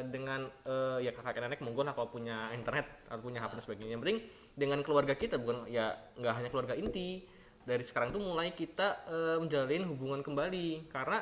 [0.06, 3.92] dengan eh, ya kakak nenek monggo lah kalau punya internet atau punya HP dan sebagainya.
[3.98, 4.18] Yang penting
[4.54, 7.26] dengan keluarga kita bukan ya nggak hanya keluarga inti.
[7.60, 10.86] Dari sekarang tuh mulai kita eh, menjalin hubungan kembali.
[10.92, 11.18] Karena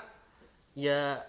[0.77, 1.25] ya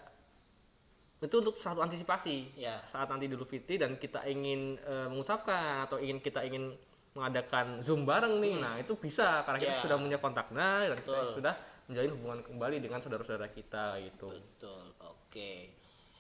[1.20, 2.56] itu untuk satu antisipasi.
[2.60, 2.80] Ya.
[2.80, 6.76] saat nanti Idul Fitri dan kita ingin eh, mengucapkan atau ingin kita ingin
[7.16, 8.56] mengadakan zoom bareng nih.
[8.60, 9.44] Nah itu bisa.
[9.48, 9.82] Karena kita Ya.
[9.82, 11.54] sudah punya kontaknya dan kita sudah
[11.90, 14.30] menjalin hubungan kembali dengan saudara-saudara kita gitu.
[14.30, 14.89] Betul,
[15.30, 15.52] oke.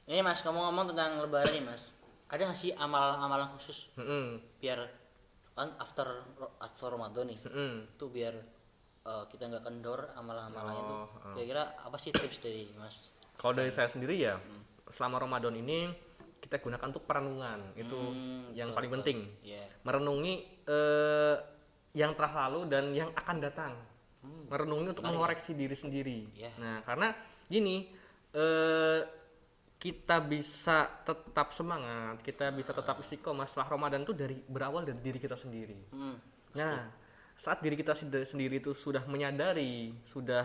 [0.05, 1.89] Ini mas, ngomong-ngomong tentang lebaran nih mas,
[2.25, 4.37] ada nggak sih amalan-amalan khusus Mm-mm.
[4.57, 4.85] biar
[5.53, 6.23] kan after
[6.57, 7.73] after Ramadan nih, Mm-mm.
[7.93, 8.33] tuh biar
[9.03, 10.95] eh, kita nggak kendor amalan-amalannya tuh.
[10.95, 11.33] Oh, oh.
[11.33, 13.11] Kira-kira apa sih tips dari mas?
[13.33, 14.37] Kalau dari saya sendiri ya,
[14.85, 15.89] selama Ramadan ini
[16.39, 18.97] kita gunakan untuk perenungan itu Hmm, yang betul, paling betul.
[19.03, 19.17] penting.
[19.43, 19.63] Iya.
[19.83, 20.33] Merenungi
[20.65, 21.35] eh,
[21.93, 23.73] yang telah lalu dan yang akan datang.
[24.49, 26.19] Merenungi untuk mengoreksi diri sendiri.
[26.25, 26.51] Hmm, Iya.
[26.57, 27.07] Nah, karena
[27.45, 27.89] gini,
[28.33, 29.01] eh,
[29.79, 33.47] kita bisa tetap semangat, kita bisa tetap istiqomah.
[33.47, 35.79] Setelah Ramadan itu dari berawal dari diri kita sendiri.
[35.95, 36.17] Hmm,
[36.57, 36.89] Nah,
[37.37, 40.43] saat diri kita sendiri itu sudah menyadari, sudah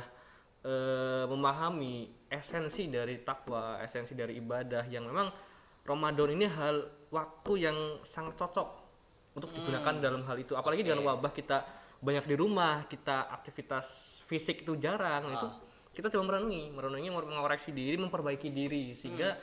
[0.62, 5.32] eh, memahami esensi dari takwa, esensi dari ibadah yang memang
[5.84, 8.68] Ramadan ini hal waktu yang sangat cocok
[9.34, 10.54] untuk digunakan dalam hal itu.
[10.54, 11.66] Apalagi dengan wabah kita
[12.00, 15.48] banyak di rumah, kita aktivitas fisik itu jarang, itu
[15.94, 19.38] kita coba merenungi, merenungi, mengoreksi diri, memperbaiki diri sehingga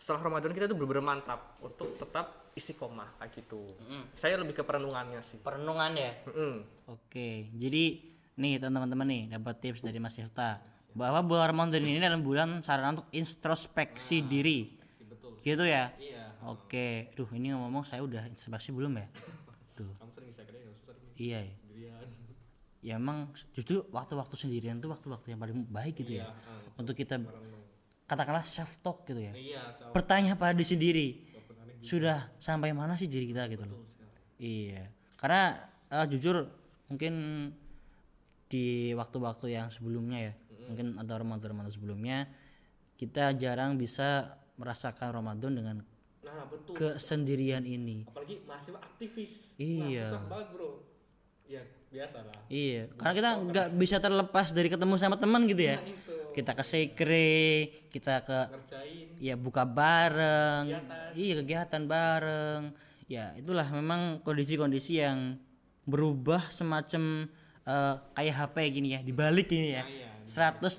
[0.00, 3.76] setelah Ramadan kita tuh benar-benar mantap untuk tetap istiqomah kayak gitu.
[4.16, 5.36] Saya lebih ke perenungannya sih.
[5.38, 6.12] perenungan ya.
[6.24, 6.54] Mm-mm.
[6.88, 8.00] Oke, jadi
[8.40, 10.58] nih teman-teman nih dapat tips dari Mas Yifta
[10.96, 14.80] bahwa bulan Ramadan ini adalah bulan sarana untuk introspeksi diri.
[15.44, 15.92] Gitu ya?
[16.00, 16.24] Iya.
[16.48, 19.06] Oke, duh ini ngomong saya udah introspeksi belum ya?
[19.78, 19.92] Tuh.
[20.00, 21.54] Kamu sering bisa kerja susah Iya ya.
[22.80, 26.32] Ya emang justru waktu-waktu sendirian tuh waktu-waktu yang paling baik gitu ya.
[26.80, 27.20] Untuk kita
[28.08, 29.32] katakanlah self talk gitu ya.
[29.36, 29.62] Iya,
[29.92, 31.06] Bertanya pada diri sendiri.
[31.80, 33.84] Sudah sampai mana sih diri kita gitu loh.
[34.40, 34.88] Iya.
[35.20, 35.60] Karena
[35.92, 36.48] eh, jujur
[36.88, 37.14] mungkin
[38.50, 40.32] di waktu-waktu yang sebelumnya ya,
[40.66, 42.26] mungkin atau Ramadan-Ramadan sebelumnya
[42.98, 45.76] kita jarang bisa merasakan Ramadan dengan
[46.20, 46.76] Nah, betul.
[46.76, 48.04] kesendirian ini.
[48.06, 49.56] Apalagi mahasiswa aktivis.
[49.56, 50.12] Iya.
[50.12, 50.70] Nah, susah banget, Bro.
[51.48, 52.38] Ya, biasa lah.
[52.46, 55.82] Iya, karena kita nggak bisa terlepas dari ketemu sama teman gitu ya.
[55.82, 56.14] itu.
[56.30, 57.42] Kita ke sekre,
[57.90, 59.06] kita ke Ngerjain.
[59.18, 61.10] ya buka bareng, Kegiatan.
[61.18, 62.62] iya kegiatan bareng.
[63.10, 65.34] ya itulah memang kondisi-kondisi yang
[65.82, 67.26] berubah semacam
[67.66, 69.82] eh, kayak HP gini ya dibalik gini ya
[70.22, 70.78] 180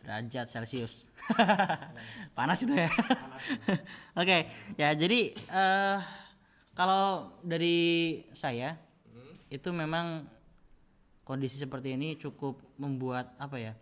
[0.00, 1.12] derajat celcius
[2.36, 2.88] panas itu ya
[4.20, 4.38] oke
[4.80, 5.98] ya jadi eh
[6.72, 7.76] kalau dari
[8.32, 8.80] saya
[9.50, 10.24] itu memang
[11.26, 13.72] kondisi seperti ini cukup membuat apa ya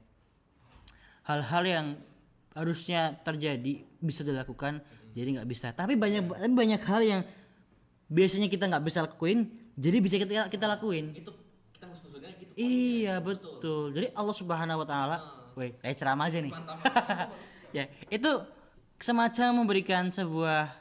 [1.29, 1.87] hal-hal yang
[2.57, 4.81] harusnya terjadi bisa dilakukan
[5.13, 5.71] jadi nggak bisa.
[5.77, 7.21] Tapi banyak tapi banyak hal yang
[8.09, 11.13] biasanya kita nggak bisa lakuin jadi bisa kita kita lakuin.
[11.13, 11.37] Itu
[11.77, 11.87] kita
[12.41, 13.93] gitu iya betul.
[13.95, 15.17] jadi Allah Subhanahu Wa Taala
[15.55, 16.53] woi kayak ceramah aja nih.
[17.69, 18.33] Ya itu
[18.97, 20.73] semacam memberikan sebuah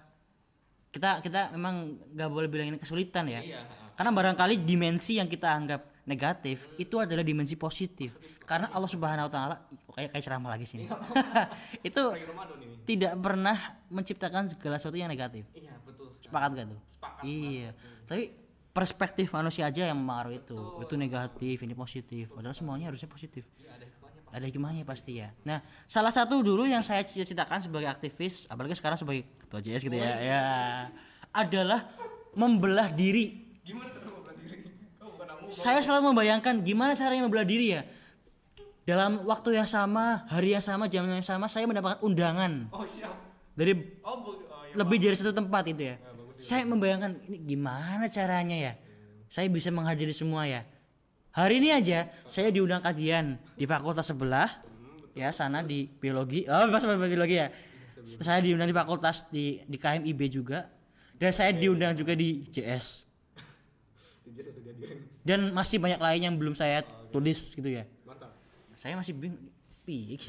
[0.95, 3.43] kita kita memang nggak boleh bilang ini kesulitan ya.
[3.43, 3.62] Iya,
[3.98, 8.16] karena barangkali dimensi yang kita anggap negatif itu adalah dimensi positif.
[8.48, 9.56] Karena Allah Subhanahu wa taala
[9.92, 10.88] kayak kayak ceramah lagi sini.
[11.88, 12.16] Itu
[12.88, 13.58] tidak pernah
[13.92, 15.44] menciptakan segala sesuatu yang negatif.
[15.52, 16.24] Iya betul sekali.
[16.32, 16.80] sepakat gak tuh?
[16.96, 17.70] Sepakat iya.
[18.08, 18.24] tapi
[18.72, 20.58] perspektif manusia aja yang mempengaruhi itu.
[20.86, 22.32] Itu negatif ini positif.
[22.32, 23.50] Padahal semuanya harusnya positif.
[23.58, 24.32] Ada hikmahnya Pak.
[24.38, 25.34] ada hikmahnya pasti ya.
[25.44, 29.98] Nah, salah satu dulu yang saya cita-citakan sebagai aktivis, apalagi sekarang sebagai ketua JS gitu
[29.98, 30.44] ya, ya
[31.34, 31.90] adalah
[32.38, 33.47] membelah diri.
[33.67, 34.56] Gimana cara membelah diri
[35.03, 37.82] oh bukan kamu Saya selalu membayangkan gimana caranya membelah diri ya.
[38.88, 43.12] Dalam waktu yang sama, hari yang sama, jam yang sama, saya mendapatkan undangan oh siap
[43.51, 43.75] dari
[44.08, 44.73] oh bu oh, iya.
[44.80, 45.95] lebih dari satu tempat itu ya.
[46.38, 48.73] Saya membayangkan ini gimana caranya ya.
[49.27, 50.63] Saya bisa menghadiri semua ya.
[51.34, 54.63] Hari ini aja saya diundang kajian di fakultas sebelah
[55.17, 56.45] ya sana di biologi.
[56.47, 57.49] Oh, pas biologi ya.
[58.06, 60.69] Saya diundang di fakultas di di KMIB juga
[61.17, 63.07] dan saya diundang juga di JS.
[65.28, 67.84] Dan masih banyak lain yang belum saya tulis gitu ya.
[68.08, 68.32] mantap
[68.78, 69.52] Saya masih bingung
[69.88, 70.20] piye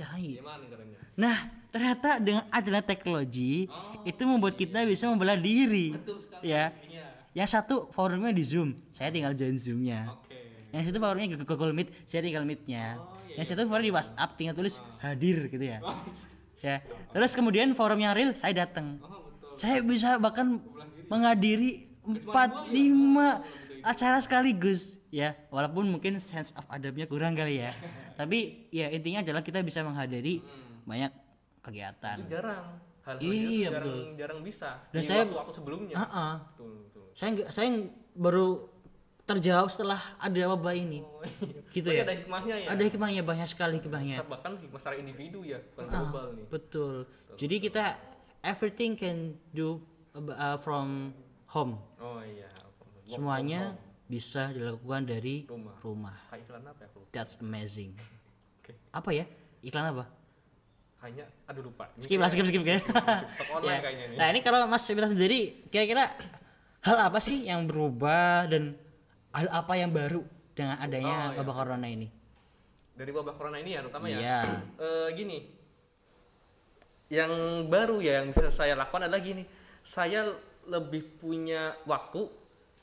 [1.18, 3.66] Nah, ternyata dengan adanya teknologi
[4.06, 5.98] itu membuat kita bisa membelah diri.
[5.98, 6.70] betul sekali Ya.
[6.86, 10.14] iya Yang satu forumnya di Zoom, saya tinggal join Zoom-nya.
[10.14, 10.38] oke
[10.70, 13.02] Yang satu forumnya Google Google Meet, saya tinggal Meet-nya.
[13.34, 15.78] Yang satu forum di WhatsApp, tinggal tulis hadir gitu ya.
[16.58, 16.82] Ya.
[17.14, 18.98] Terus kemudian forum yang real saya datang.
[19.54, 20.58] Saya bisa bahkan
[21.06, 25.32] menghadiri 4 5 acara sekaligus ya.
[25.48, 27.72] Walaupun mungkin sense of adabnya kurang kali ya.
[28.14, 30.44] Tapi ya intinya adalah kita bisa menghadiri
[30.84, 31.12] banyak
[31.60, 32.16] kegiatan.
[32.18, 32.64] itu jarang
[33.02, 34.00] hal Iya, jarang betul.
[34.14, 36.34] jarang bisa Dan saya- waktu, waktu sebelumnya Ah, ah.
[36.46, 37.68] betul betul Saya nggak saya
[38.14, 38.48] baru
[39.24, 41.04] terjawab setelah ada wabah ini.
[41.68, 42.04] Gitu Oh, iya, ya.
[42.04, 44.24] ada hikmahnya ya Ada hikmahnya banyak sekali hikmahnya.
[44.24, 46.94] bahkan hikmah secara individu ya bukan Ah, global nih Betul.
[47.34, 47.84] Jadi kita
[48.40, 49.18] everything can
[49.50, 49.80] do
[50.14, 51.12] uh, from
[51.46, 51.76] home.
[51.98, 52.48] oh iya
[53.08, 55.74] Semuanya bisa dilakukan dari Rumah.
[55.80, 56.16] rumah.
[56.28, 57.10] kayak iklan apa ya aku lupa.
[57.10, 57.92] That's amazing.
[58.60, 59.24] oke Apa ya?
[59.60, 60.04] Iklan apa?
[60.98, 62.82] kayaknya aduh lupa Ini Skip lah, skip, skip, skip.
[62.82, 63.78] Toko online Ya.
[63.80, 66.10] kayaknya nih Nah ini kalau Mas Fitra sendiri, kira-kira
[66.80, 68.74] hal apa sih yang berubah dan
[69.30, 71.38] hal apa yang baru dengan adanya Oh, iya.
[71.38, 72.08] wabah corona ini?
[72.92, 74.40] dari wabah corona ini ya terutama ya Iya.
[74.82, 75.38] Eh, gini
[77.08, 77.30] yang
[77.64, 79.46] baru ya yang bisa saya lakukan adalah gini
[79.80, 80.28] saya
[80.66, 82.26] lebih punya waktu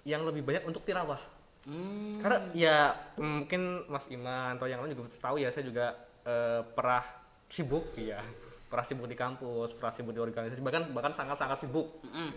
[0.05, 1.19] yang lebih banyak untuk tirawah
[1.65, 2.21] Hmm.
[2.21, 2.77] karena ya
[3.17, 7.01] mungkin Mas Iman atau yang lain juga tahu ya saya juga eh, pernah
[7.49, 8.21] sibuk ya
[8.69, 11.89] pernah sibuk di kampus pernah sibuk di organisasi bahkan bahkan sangat sangat sibuk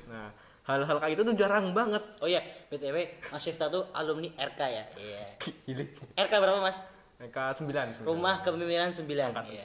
[0.09, 0.33] nah
[0.64, 2.96] hal-hal kayak itu tuh jarang banget Oh iya, BTW
[3.28, 4.85] Mas Fitra tuh alumni RK ya?
[4.96, 5.24] Iya.
[5.68, 5.85] Gini.
[6.16, 6.81] RK berapa Mas?
[7.20, 8.09] mereka sembilan sembilan.
[8.09, 9.04] Rumah Kepemimpinan 9.
[9.28, 9.62] Angkatan Iya.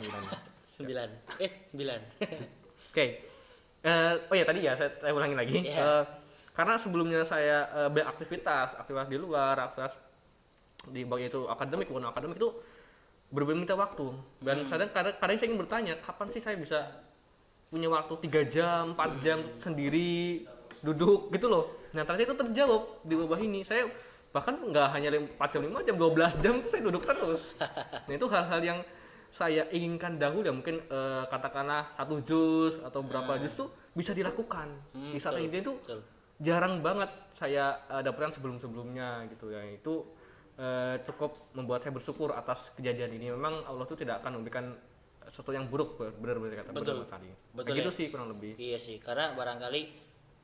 [0.76, 1.08] sembilan.
[1.40, 1.40] 9.
[1.40, 2.02] Eh, 9.
[2.92, 3.06] Oke.
[3.80, 5.56] Eh, oh ya tadi ya saya, saya ulangi lagi.
[5.64, 5.76] Iya.
[5.76, 6.04] Eh,
[6.54, 9.94] karena sebelumnya saya eh, beraktivitas, aktivitas di luar, aktivitas
[10.90, 12.50] di bagian itu akademik bukan akademik itu
[13.34, 14.14] berbeda minta waktu.
[14.38, 16.86] Dan kadang, kadang kadang saya ingin bertanya, kapan sih saya bisa
[17.74, 20.46] punya waktu tiga jam, 4 jam sendiri
[20.86, 21.74] duduk gitu loh.
[21.98, 23.66] Nah ternyata itu terjawab di wabah ini.
[23.66, 23.90] Saya
[24.30, 27.50] bahkan nggak hanya 4 jam, 5 jam, 12 jam itu saya duduk terus.
[28.06, 28.80] Nah itu hal-hal yang
[29.34, 34.70] saya inginkan dahulu ya mungkin eh, katakanlah satu jus atau berapa jus tuh bisa dilakukan
[34.94, 36.00] di saat betul, ini itu betul.
[36.44, 40.04] Jarang banget saya eh, dapatkan sebelum sebelumnya gitu ya itu
[40.60, 44.76] eh, cukup membuat saya bersyukur atas kejadian ini memang Allah tuh tidak akan memberikan
[45.24, 47.08] sesuatu yang buruk benar-benar kata Betul.
[47.08, 47.96] kali Betul gitu ya.
[47.96, 49.82] sih kurang lebih Iya sih, karena barangkali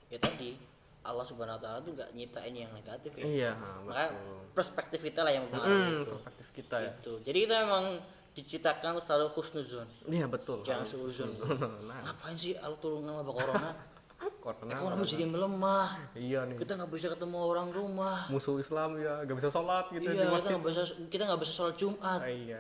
[0.08, 0.56] ya tadi
[1.04, 3.24] Allah Subhanahu wa taala tuh nggak nyiptain yang negatif ya.
[3.28, 3.52] iya
[3.84, 6.12] Maka betul perspektif kita lah yang mempengaruhi hmm, itu.
[6.16, 7.14] perspektif kita ya Gitu.
[7.28, 7.86] Jadi kita memang
[8.30, 9.88] diciptakan selalu husnuzon.
[10.08, 11.28] iya betul Jangan suuzon.
[11.92, 13.72] nah Ngapain sih Allah turun sama corona?
[14.40, 15.88] corona Ekonomi jadi melemah.
[16.16, 18.26] iya nih Kita nggak bisa ketemu orang rumah.
[18.28, 21.42] musuh Islam ya gak bisa sholat gitu di Iya, kita masjid nggak bisa kita nggak
[21.44, 22.20] bisa sholat Jumat.
[22.20, 22.60] Ah, iya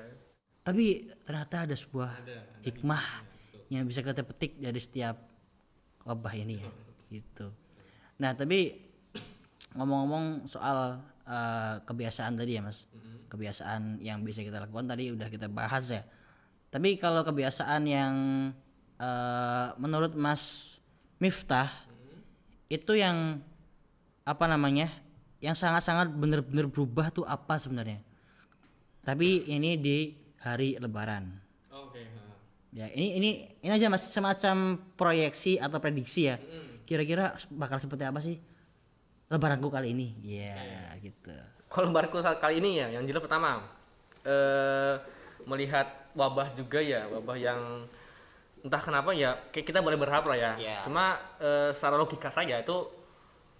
[0.59, 0.85] Tapi
[1.23, 2.11] ternyata ada sebuah
[2.61, 3.03] hikmah
[3.69, 5.15] yang bisa kita petik dari setiap
[6.03, 6.69] wabah ini ya,
[7.11, 7.53] gitu.
[8.17, 8.75] Nah, tapi
[9.73, 12.89] ngomong-ngomong soal eh, kebiasaan tadi ya, Mas.
[13.29, 16.01] Kebiasaan yang bisa kita lakukan tadi udah kita bahas ya.
[16.69, 18.13] Tapi kalau kebiasaan yang
[18.97, 20.77] eh, menurut Mas
[21.19, 21.67] Miftah
[22.71, 23.43] itu yang
[24.23, 24.87] apa namanya?
[25.39, 28.03] Yang sangat-sangat bener-bener berubah tuh apa sebenarnya?
[29.03, 31.27] Tapi ini di hari lebaran.
[31.71, 32.03] Oke.
[32.71, 33.29] Ya, ini ini
[33.59, 36.39] ini aja Mas semacam proyeksi atau prediksi ya.
[36.87, 38.39] Kira-kira bakal seperti apa sih
[39.31, 40.15] lebaranku kali ini?
[40.23, 41.35] Ya, gitu.
[41.67, 43.63] Kalau lebaranku kali ini ya, yang jelas pertama
[44.23, 44.95] eh
[45.47, 47.87] melihat wabah juga ya, wabah yang
[48.59, 50.51] entah kenapa ya kita boleh berharap lah ya.
[50.59, 50.77] Iya.
[50.83, 52.87] Cuma eh, secara logika saya itu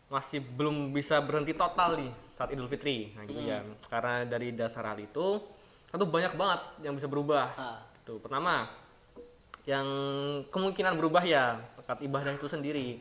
[0.10, 3.14] masih belum bisa berhenti total nih saat Idul Fitri.
[3.14, 3.62] Nah, gitu ya.
[3.88, 5.38] Karena dari dasar hal itu
[5.90, 7.48] itu banyak banget yang bisa berubah.
[7.58, 7.80] Ah.
[8.06, 8.66] Tuh, pertama
[9.70, 9.86] yang
[10.50, 12.98] kemungkinan berubah ya dekat ibadah itu sendiri.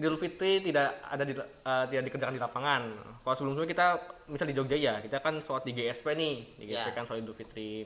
[0.00, 2.82] Idul Fitri tidak ada di eh, tidak dikerjakan di lapangan.
[3.20, 3.86] Kalau sebelumnya kita
[4.32, 6.96] misal di Jogja ya, kita kan sholat di GSP nih, di GSP Ya.
[6.96, 7.84] kan sholat Idul Fitri.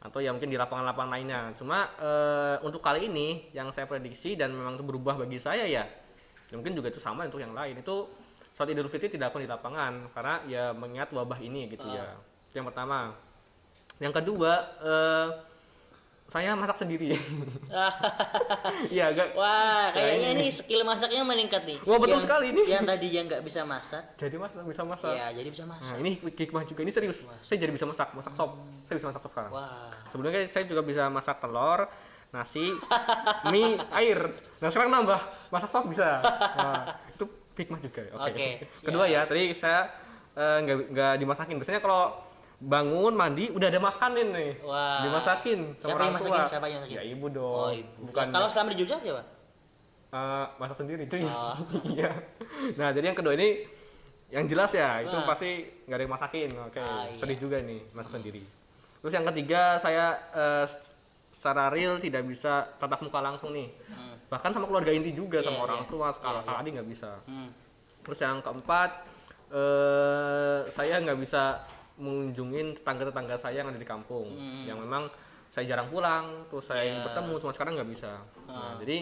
[0.00, 1.40] Atau ya mungkin di lapangan-lapangan lainnya.
[1.52, 5.84] Cuma eh, untuk kali ini yang saya prediksi dan memang itu berubah bagi saya ya,
[6.48, 7.76] ya mungkin juga itu sama untuk yang lain.
[7.76, 8.08] Itu
[8.56, 12.16] sholat Idul Fitri tidak akan di lapangan karena ya mengingat wabah ini gitu ya.
[12.48, 13.12] Itu Yang pertama.
[14.00, 15.28] Yang kedua, eh,
[16.30, 17.10] saya masak sendiri.
[18.90, 21.78] Iya, agak Wah, kayaknya ini skill masaknya meningkat nih.
[21.86, 22.62] Wah, betul Yang- sekali ini.
[22.66, 25.12] Yang tadi yang nggak bisa masak, jadi mas bisa masak.
[25.14, 25.94] ya jadi bisa masak.
[25.94, 27.26] Nah, ini hikmah juga ini serius.
[27.42, 28.58] Saya jadi bisa masak, masak sop.
[28.86, 29.52] Saya bisa masak sop sekarang.
[29.54, 29.90] Wah.
[30.10, 31.86] Sebelumnya saya juga bisa masak telur,
[32.30, 32.66] nasi,
[33.52, 34.18] mie, air.
[34.58, 36.22] Nah sekarang nambah masak sop bisa.
[36.56, 37.24] Nah, itu
[37.58, 38.02] hikmah juga.
[38.16, 38.30] Oke.
[38.30, 38.48] Oke,
[38.82, 39.90] Kedua ya, tadi saya
[40.34, 41.56] eh, nggak nggak dimasakin.
[41.58, 42.29] Biasanya kalau
[42.60, 44.52] bangun mandi udah ada makanin nih.
[44.62, 45.00] Wah.
[45.00, 46.32] Dimasakin sama Siapa orang yang masakin?
[46.36, 46.44] tua.
[46.46, 46.96] Siapa yang masakin?
[46.96, 47.56] Ya ibu dong.
[47.56, 48.00] Oh, ibu.
[48.06, 49.22] Bukan Kalau selama di Jogja siapa?
[50.10, 51.22] eh, masak sendiri cuy.
[51.24, 51.56] Oh.
[51.96, 52.10] Iya.
[52.76, 53.62] nah jadi yang kedua ini
[54.30, 55.50] yang jelas ya itu pasti
[55.88, 56.48] nggak ada yang masakin.
[56.68, 56.78] Oke.
[56.78, 57.16] Ah, iya.
[57.16, 58.42] Sedih juga nih masak sendiri.
[59.00, 60.66] Terus yang ketiga saya eh,
[61.30, 63.72] secara real tidak bisa tatap muka langsung nih.
[64.28, 65.56] Bahkan sama keluarga inti juga sama Hmm.
[65.56, 65.88] Iya, orang iya.
[65.88, 67.10] tua, kakak kakak adik nggak bisa.
[67.24, 67.48] Hmm.
[68.04, 68.90] Terus yang keempat
[69.50, 71.42] eh saya nggak bisa
[72.00, 74.32] mengunjungin tetangga-tetangga saya yang ada di kampung
[74.64, 75.12] yang memang
[75.46, 76.98] saya jarang pulang, terus saya ingin Hmm.
[76.98, 77.06] Iya.
[77.10, 78.10] bertemu, cuma sekarang nggak bisa.
[78.46, 78.50] Ah.
[78.50, 78.96] Nah, jadi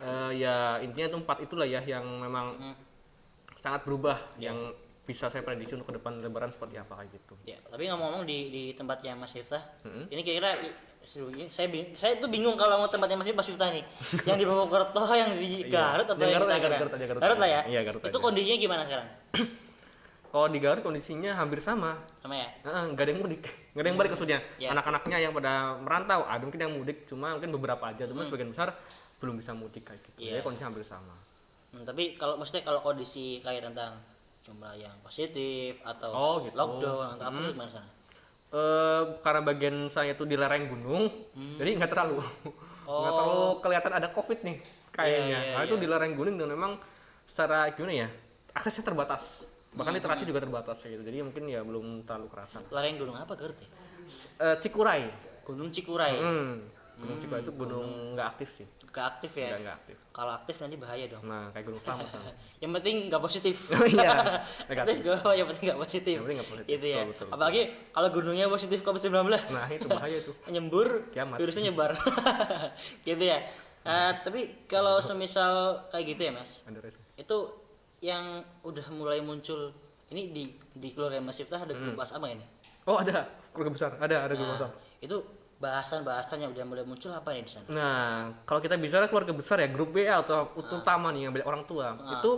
[0.00, 2.74] eh, ya intinya itu empat itulah ya yang memang Hmm.
[3.54, 4.50] sangat berubah, Iya.
[4.50, 4.58] yang
[5.02, 7.34] bisa saya prediksi untuk ke depan Lebaran seperti apa kayak gitu.
[7.44, 10.08] Ya, tapi ngomong-ngomong di di tempatnya Mas Miftah, Mm-mm.
[10.08, 10.54] ini kira-kira
[11.48, 13.84] saya bing- saya tuh bingung kalau mau tempatnya Mas Mas Miftah nih.
[14.24, 16.78] yang di Purwokerto, yang di Garut atau Yang yang, Garut di?
[16.78, 17.42] Garut aja, Garut Garut aja.
[17.42, 17.60] lah ya.
[17.68, 18.22] Iya, Garut Itu aja.
[18.22, 19.08] kondisinya gimana sekarang?
[20.32, 21.92] Kalau di Garut kondisinya hampir sama,
[22.24, 22.48] Sama ya?
[22.64, 23.42] Heeh, nggak ada yang mudik,
[23.76, 24.38] nggak ada yang balik maksudnya.
[24.56, 24.72] Ya.
[24.72, 28.72] Anak-anaknya yang pada merantau, ada mungkin yang mudik, cuma mungkin beberapa aja, cuma sebagian besar
[29.20, 30.16] belum bisa mudik kayak gitu.
[30.16, 30.24] Hmm.
[30.24, 30.32] Iya.
[30.32, 31.12] Jadi kondisi hampir sama.
[31.76, 33.92] Hmm, tapi kalau maksudnya kalau kondisi kayak tentang
[34.42, 36.56] jumlah yang positif atau Oh, gitu.
[36.56, 37.88] lockdown atau apa itu gimana sana?
[38.52, 41.56] Eh, karena bagian saya itu di lereng gunung, Hmm.
[41.60, 42.20] jadi nggak terlalu,
[42.84, 44.56] nggak terlalu kelihatan ada covid nih
[44.92, 45.20] kayaknya.
[45.20, 45.44] Oh.
[45.44, 45.82] Iya, iya, nah itu iya.
[45.84, 46.72] di lereng gunung dan memang
[47.24, 48.08] secara gimana ya
[48.52, 49.98] aksesnya terbatas, bahkan Hmm.
[49.98, 51.00] literasi juga terbatas gitu.
[51.00, 52.60] Jadi mungkin ya belum terlalu kerasa.
[52.66, 53.48] Lereng gunung apa ya?
[54.02, 55.08] S- eh, Cikuray,
[55.42, 56.14] Gunung Cikuray.
[56.14, 56.54] hmm.
[56.92, 59.48] gunung Cikuray itu gunung nggak aktif sih, Gak aktif ya?
[59.48, 59.96] nggak nggak aktif.
[60.12, 61.24] Kalau aktif nanti bahaya dong.
[61.24, 62.04] Nah kayak gunung selamat.
[62.06, 62.22] kan.
[62.62, 63.56] yang penting nggak positif.
[63.72, 64.10] Oh iya,
[64.68, 64.94] negatif.
[65.00, 66.12] gak, yang penting nggak positif.
[66.12, 66.96] Yang penting nggak positif, Itu ya.
[67.00, 67.26] betul, betul.
[67.32, 69.18] Apalagi kalau gunungnya positif COVID-19.
[69.24, 70.34] Nah itu bahaya tuh.
[70.46, 71.36] Nyembur, Kiamat.
[71.40, 71.90] virusnya nyebar.
[73.02, 73.38] gitu ya.
[73.82, 75.52] Eh, tapi kalau semisal
[75.88, 76.62] kayak gitu ya mas,
[77.16, 77.36] itu
[78.02, 78.24] yang
[78.60, 79.70] udah mulai muncul
[80.10, 80.42] ini di
[80.74, 81.82] di keluarga Mas Miftah ada Hmm.
[81.86, 82.46] grup WhatsApp nggak ini?
[82.82, 84.74] Oh ada keluarga besar, ada ada grup Nah, WhatsApp.
[84.98, 85.16] itu
[85.56, 87.66] bahasan-bahasan yang udah mulai muncul apa nih di sana?
[87.70, 88.10] Nah,
[88.42, 91.94] kalau kita bicara keluarga besar ya, grup WA atau utama nih yang banyak orang tua,
[92.10, 92.30] itu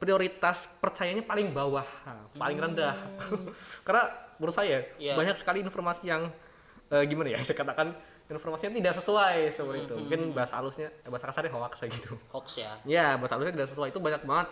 [0.00, 1.84] prioritas percayanya paling bawah,
[2.32, 2.96] paling rendah.
[3.86, 4.08] Karena
[4.40, 5.12] menurut saya Iya.
[5.12, 6.32] banyak sekali informasi yang
[6.88, 7.92] eh, gimana ya, saya katakan
[8.26, 9.94] informasinya tidak sesuai seperti itu.
[9.96, 12.16] Mungkin bahasa halusnya, eh, bahasa kasarnya hoax kayak gitu.
[12.32, 12.72] Hoax ya.
[12.82, 14.48] Ya, bahasa halusnya tidak sesuai itu banyak banget.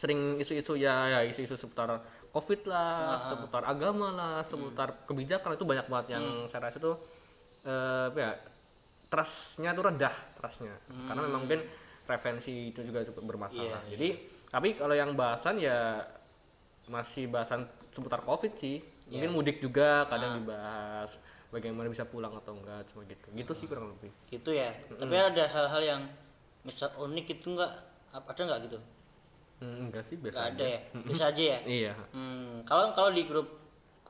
[0.00, 2.00] Sering isu-isu ya, ya isu-isu seputar
[2.32, 6.92] covid lah, seputar agama lah, seputar kebijakan itu banyak banget yang saya rasa itu
[7.68, 8.32] eh, apa ya
[9.12, 10.72] trustnya tuh rendah trustnya.
[11.04, 11.60] Karena memang mungkin
[12.08, 13.84] referensi itu juga cukup bermasalah.
[13.84, 14.08] Iya, jadi
[14.48, 16.00] tapi kalau yang bahasan ya
[16.88, 18.80] masih bahasan seputar covid sih.
[19.10, 21.18] Mungkin mudik juga kadang dibahas
[21.50, 23.26] bagaimana bisa pulang atau enggak cuma gitu.
[23.34, 24.10] Gitu sih kurang lebih.
[24.30, 24.70] Gitu ya.
[24.86, 26.00] Tapi ada hal-hal yang
[26.62, 27.74] misal unik itu enggak?
[28.14, 28.78] Ada nggak gitu?
[29.60, 30.66] Hmm, enggak sih biasa ada aja.
[30.72, 30.80] ya.
[31.04, 31.58] Bisa aja ya.
[31.68, 31.92] iya.
[32.16, 33.48] Hmm, kalau kalau di grup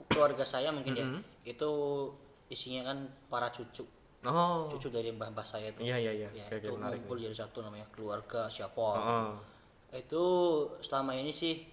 [0.06, 1.06] keluarga saya mungkin ya
[1.44, 1.70] itu
[2.50, 3.82] isinya kan para cucu.
[4.26, 4.70] Oh.
[4.70, 5.82] Cucu dari mbah mbah saya itu.
[5.82, 6.28] Iya iya iya.
[6.34, 8.78] Ya itu ngumpul jadi satu namanya keluarga siapa.
[8.78, 9.30] Oh, oh.
[9.90, 10.24] itu
[10.86, 11.66] selama ini sih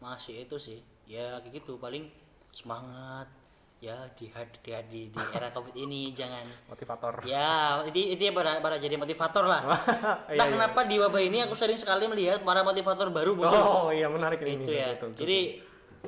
[0.00, 0.80] masih itu sih.
[1.08, 2.10] Ya kayak gitu paling
[2.52, 3.28] semangat
[3.76, 6.42] ya di had- di, di, di era covid ini jangan.
[6.66, 7.20] Motivator.
[7.22, 9.62] Ya ini ini para, para jadi motivator lah.
[10.26, 10.52] Iya, nah iya.
[10.52, 13.52] kenapa di wabah ini aku sering sekali melihat para motivator baru muncul?
[13.52, 14.64] oh iya menarik ini.
[14.64, 14.96] Itu ya.
[14.96, 15.20] betul, betul.
[15.22, 15.38] jadi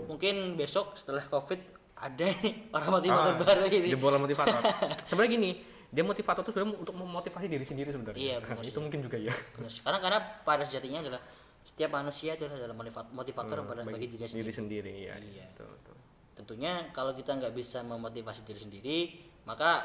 [0.01, 1.61] mungkin besok setelah covid
[1.95, 3.89] ada nih para motivator Ah, baru ini.
[3.91, 4.63] jebolan motivator.
[5.09, 5.51] Sebenarnya gini
[5.89, 8.21] dia motivator itu sebenarnya untuk memotivasi diri sendiri sebenarnya.
[8.21, 9.33] Iya, itu mungkin juga ya.
[9.81, 11.21] Karena karena pada sejatinya adalah
[11.65, 14.93] setiap manusia itu adalah motivator, motivator pada bagi dirinya sendiri diri sendiri.
[15.05, 15.45] ya Iya.
[15.53, 15.97] betul, betul.
[16.39, 18.99] Tentunya kalau kita nggak bisa memotivasi diri sendiri
[19.43, 19.83] maka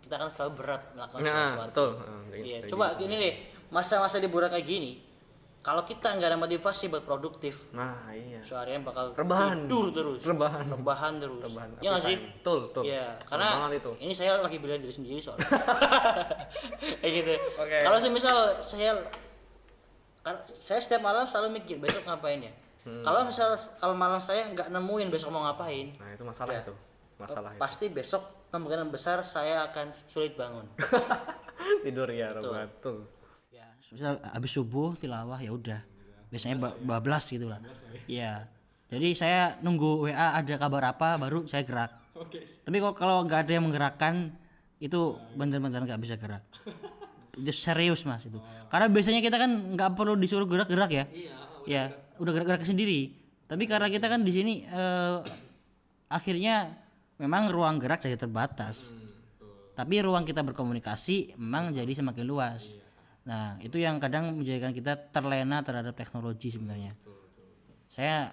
[0.00, 1.90] kita akan selalu berat melakukan Nah, sesuatu betul.
[2.00, 3.34] Ah, iya coba diri gini deh
[3.68, 4.92] masa-masa liburan kayak gini
[5.58, 9.68] kalau kita nggak ada motivasi buat produktif nah iya seharian bakal Rebahan.
[9.68, 10.64] tidur terus Rebahan.
[10.72, 12.16] rebahan terus Rebahan, ya nggak sih.
[12.16, 12.82] Betul, betul.
[12.88, 13.90] Iya, karena itu.
[14.00, 15.44] ini saya lagi bilang diri sendiri soalnya.
[17.02, 17.32] Kayak gitu.
[17.60, 17.76] Oke.
[17.84, 18.96] Kalau sih misal saya
[20.46, 22.52] saya setiap malam selalu mikir besok ngapain ya.
[22.88, 23.04] Hmm.
[23.04, 26.62] Kalau misal kalau malam saya nggak nemuin besok mau ngapain, nah itu masalah Ya.
[26.64, 26.74] itu
[27.16, 27.60] masalah itu.
[27.60, 30.64] pasti besok kemungkinan besar saya akan sulit bangun.
[31.84, 33.04] tidur ya betul
[33.52, 35.80] ya, misal habis subuh tilawah ya udah.
[36.28, 37.60] Biasanya ba- bablas gitu lah.
[38.04, 38.48] Iya.
[38.88, 41.92] Jadi saya nunggu WA ada kabar apa baru saya gerak.
[42.14, 44.32] oke Tapi kok kalau nggak ada yang menggerakkan
[44.78, 44.96] itu
[45.34, 46.40] benar-benar nggak bisa gerak.
[47.36, 48.40] itu serius mas itu.
[48.68, 51.04] Karena biasanya kita kan nggak perlu disuruh gerak-gerak ya.
[51.08, 51.36] Iya.
[51.68, 53.12] Ya udah gerak-gerak sendiri.
[53.44, 55.20] Tapi karena kita kan di sini eh,
[56.08, 56.72] akhirnya
[57.20, 58.96] memang ruang gerak jadi terbatas.
[59.76, 62.72] Tapi ruang kita berkomunikasi memang jadi semakin luas.
[63.28, 66.96] Nah itu yang kadang menjadikan kita terlena terhadap teknologi sebenarnya.
[67.86, 68.32] Saya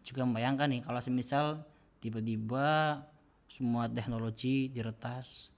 [0.00, 1.62] juga membayangkan nih kalau semisal
[2.00, 2.98] tiba-tiba
[3.46, 5.52] semua teknologi diretas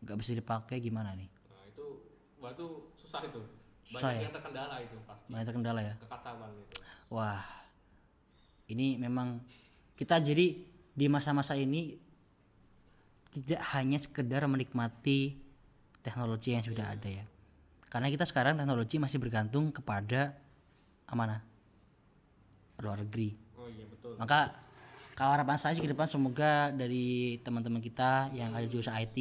[0.00, 1.86] nggak bisa dipakai gimana nih nah itu
[2.38, 2.66] wah itu
[3.02, 3.42] susah itu
[3.90, 4.30] Susah ya?
[4.30, 5.26] yang terkendala itu pasti.
[5.26, 5.94] Banyak terkendala ya.
[5.98, 6.74] Kekacauan itu.
[7.10, 7.42] Wah
[8.70, 9.42] ini memang
[9.98, 10.62] kita jadi
[10.94, 11.98] di masa-masa ini
[13.34, 15.38] tidak hanya sekedar menikmati
[16.06, 17.26] teknologi yang sudah ada ya.
[17.90, 20.38] Karena kita sekarang teknologi masih bergantung kepada
[21.10, 21.42] amanah
[22.78, 23.34] luar negeri.
[23.58, 24.14] Oh iya betul.
[24.16, 24.54] Maka
[25.18, 29.18] kalau harapan saya sih ke depan semoga dari teman-teman kita yang ada di jurusan IT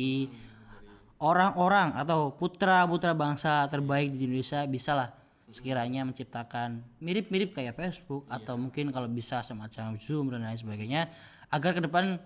[1.20, 5.12] orang-orang atau putra-putra bangsa terbaik di Indonesia bisalah
[5.50, 11.10] sekiranya menciptakan mirip-mirip kayak Facebook atau mungkin kalau bisa semacam Zoom dan lain sebagainya
[11.50, 12.22] agar ke depan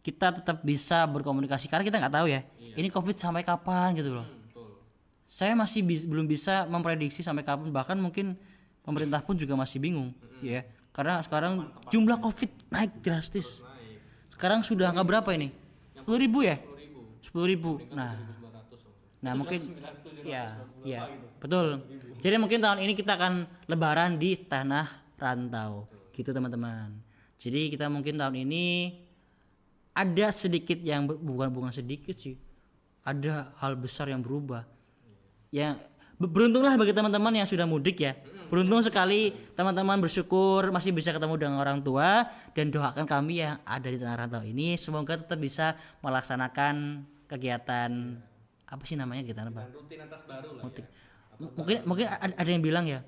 [0.00, 1.66] kita tetap bisa berkomunikasi.
[1.68, 2.40] Karena kita nggak tahu ya
[2.78, 4.26] ini COVID sampai kapan gitu loh.
[4.26, 4.78] Betul.
[5.26, 7.68] Saya masih bis- belum bisa memprediksi sampai kapan.
[7.74, 8.38] Bahkan mungkin
[8.86, 10.62] pemerintah pun juga masih bingung ya.
[10.94, 13.60] Karena sekarang jumlah covid naik drastis.
[13.60, 13.98] Naik.
[14.32, 15.50] Sekarang sudah angka berapa ini?
[15.98, 16.56] Sepuluh ribu ya?
[16.62, 17.00] ribu.
[17.20, 17.70] Sepuluh ribu.
[17.90, 18.37] Nah 900
[19.18, 19.58] nah mungkin
[20.22, 20.54] ya
[20.86, 21.10] ya
[21.42, 21.82] betul.
[22.18, 24.86] Jadi mungkin tahun ini kita akan lebaran di tanah
[25.18, 25.86] rantau.
[26.14, 26.98] Gitu teman-teman.
[27.38, 28.94] Jadi kita mungkin tahun ini
[29.94, 32.38] ada sedikit yang bukan bukan sedikit sih.
[33.06, 34.66] Ada hal besar yang berubah.
[35.54, 35.82] Yang
[36.18, 38.18] be- beruntunglah bagi teman-teman yang sudah mudik ya.
[38.50, 43.86] Beruntung sekali teman-teman bersyukur masih bisa ketemu dengan orang tua dan doakan kami yang ada
[43.86, 44.74] di tanah rantau ini.
[44.74, 48.18] Semoga tetap bisa melaksanakan kegiatan
[48.68, 50.84] apa sih namanya kegiatan apa rutinitas baru lah mudik.
[51.40, 53.00] M- mungkin mungkin ada yang bilang ya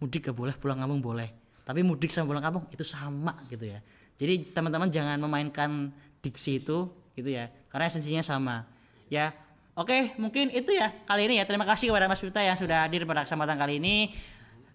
[0.00, 1.30] mudik gak boleh pulang kampung boleh.
[1.62, 3.78] Tapi mudik sama pulang kampung itu sama gitu ya.
[4.18, 7.52] Jadi teman-teman jangan memainkan diksi itu gitu ya.
[7.70, 8.66] Karena esensinya sama.
[9.06, 9.30] Ya
[9.78, 11.44] oke mungkin itu ya kali ini ya.
[11.46, 14.10] Terima kasih kepada Mas Firta yang sudah hadir pada kesempatan kali ini.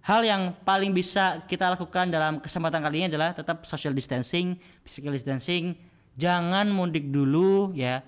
[0.08, 4.56] Hal yang paling bisa kita lakukan dalam kesempatan kali ini adalah tetap social distancing
[4.88, 5.76] physical distancing.
[6.16, 8.00] Jangan mudik dulu ya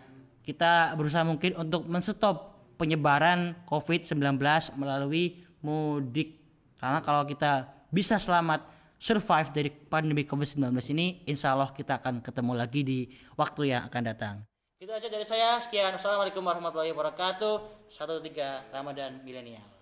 [0.49, 4.41] kita berusaha mungkin untuk menstop penyebaran COVID-19
[4.81, 6.41] melalui mudik.
[6.81, 8.65] Karena kalau kita bisa selamat
[8.97, 12.99] survive dari pandemi COVID-19 ini, insya Allah kita akan ketemu lagi di
[13.37, 14.35] waktu yang akan datang.
[14.79, 15.59] Itu aja dari saya.
[15.59, 15.93] Sekian.
[15.93, 17.87] Assalamualaikum warahmatullahi wabarakatuh.
[17.91, 19.78] 13 Ramadan Milenial.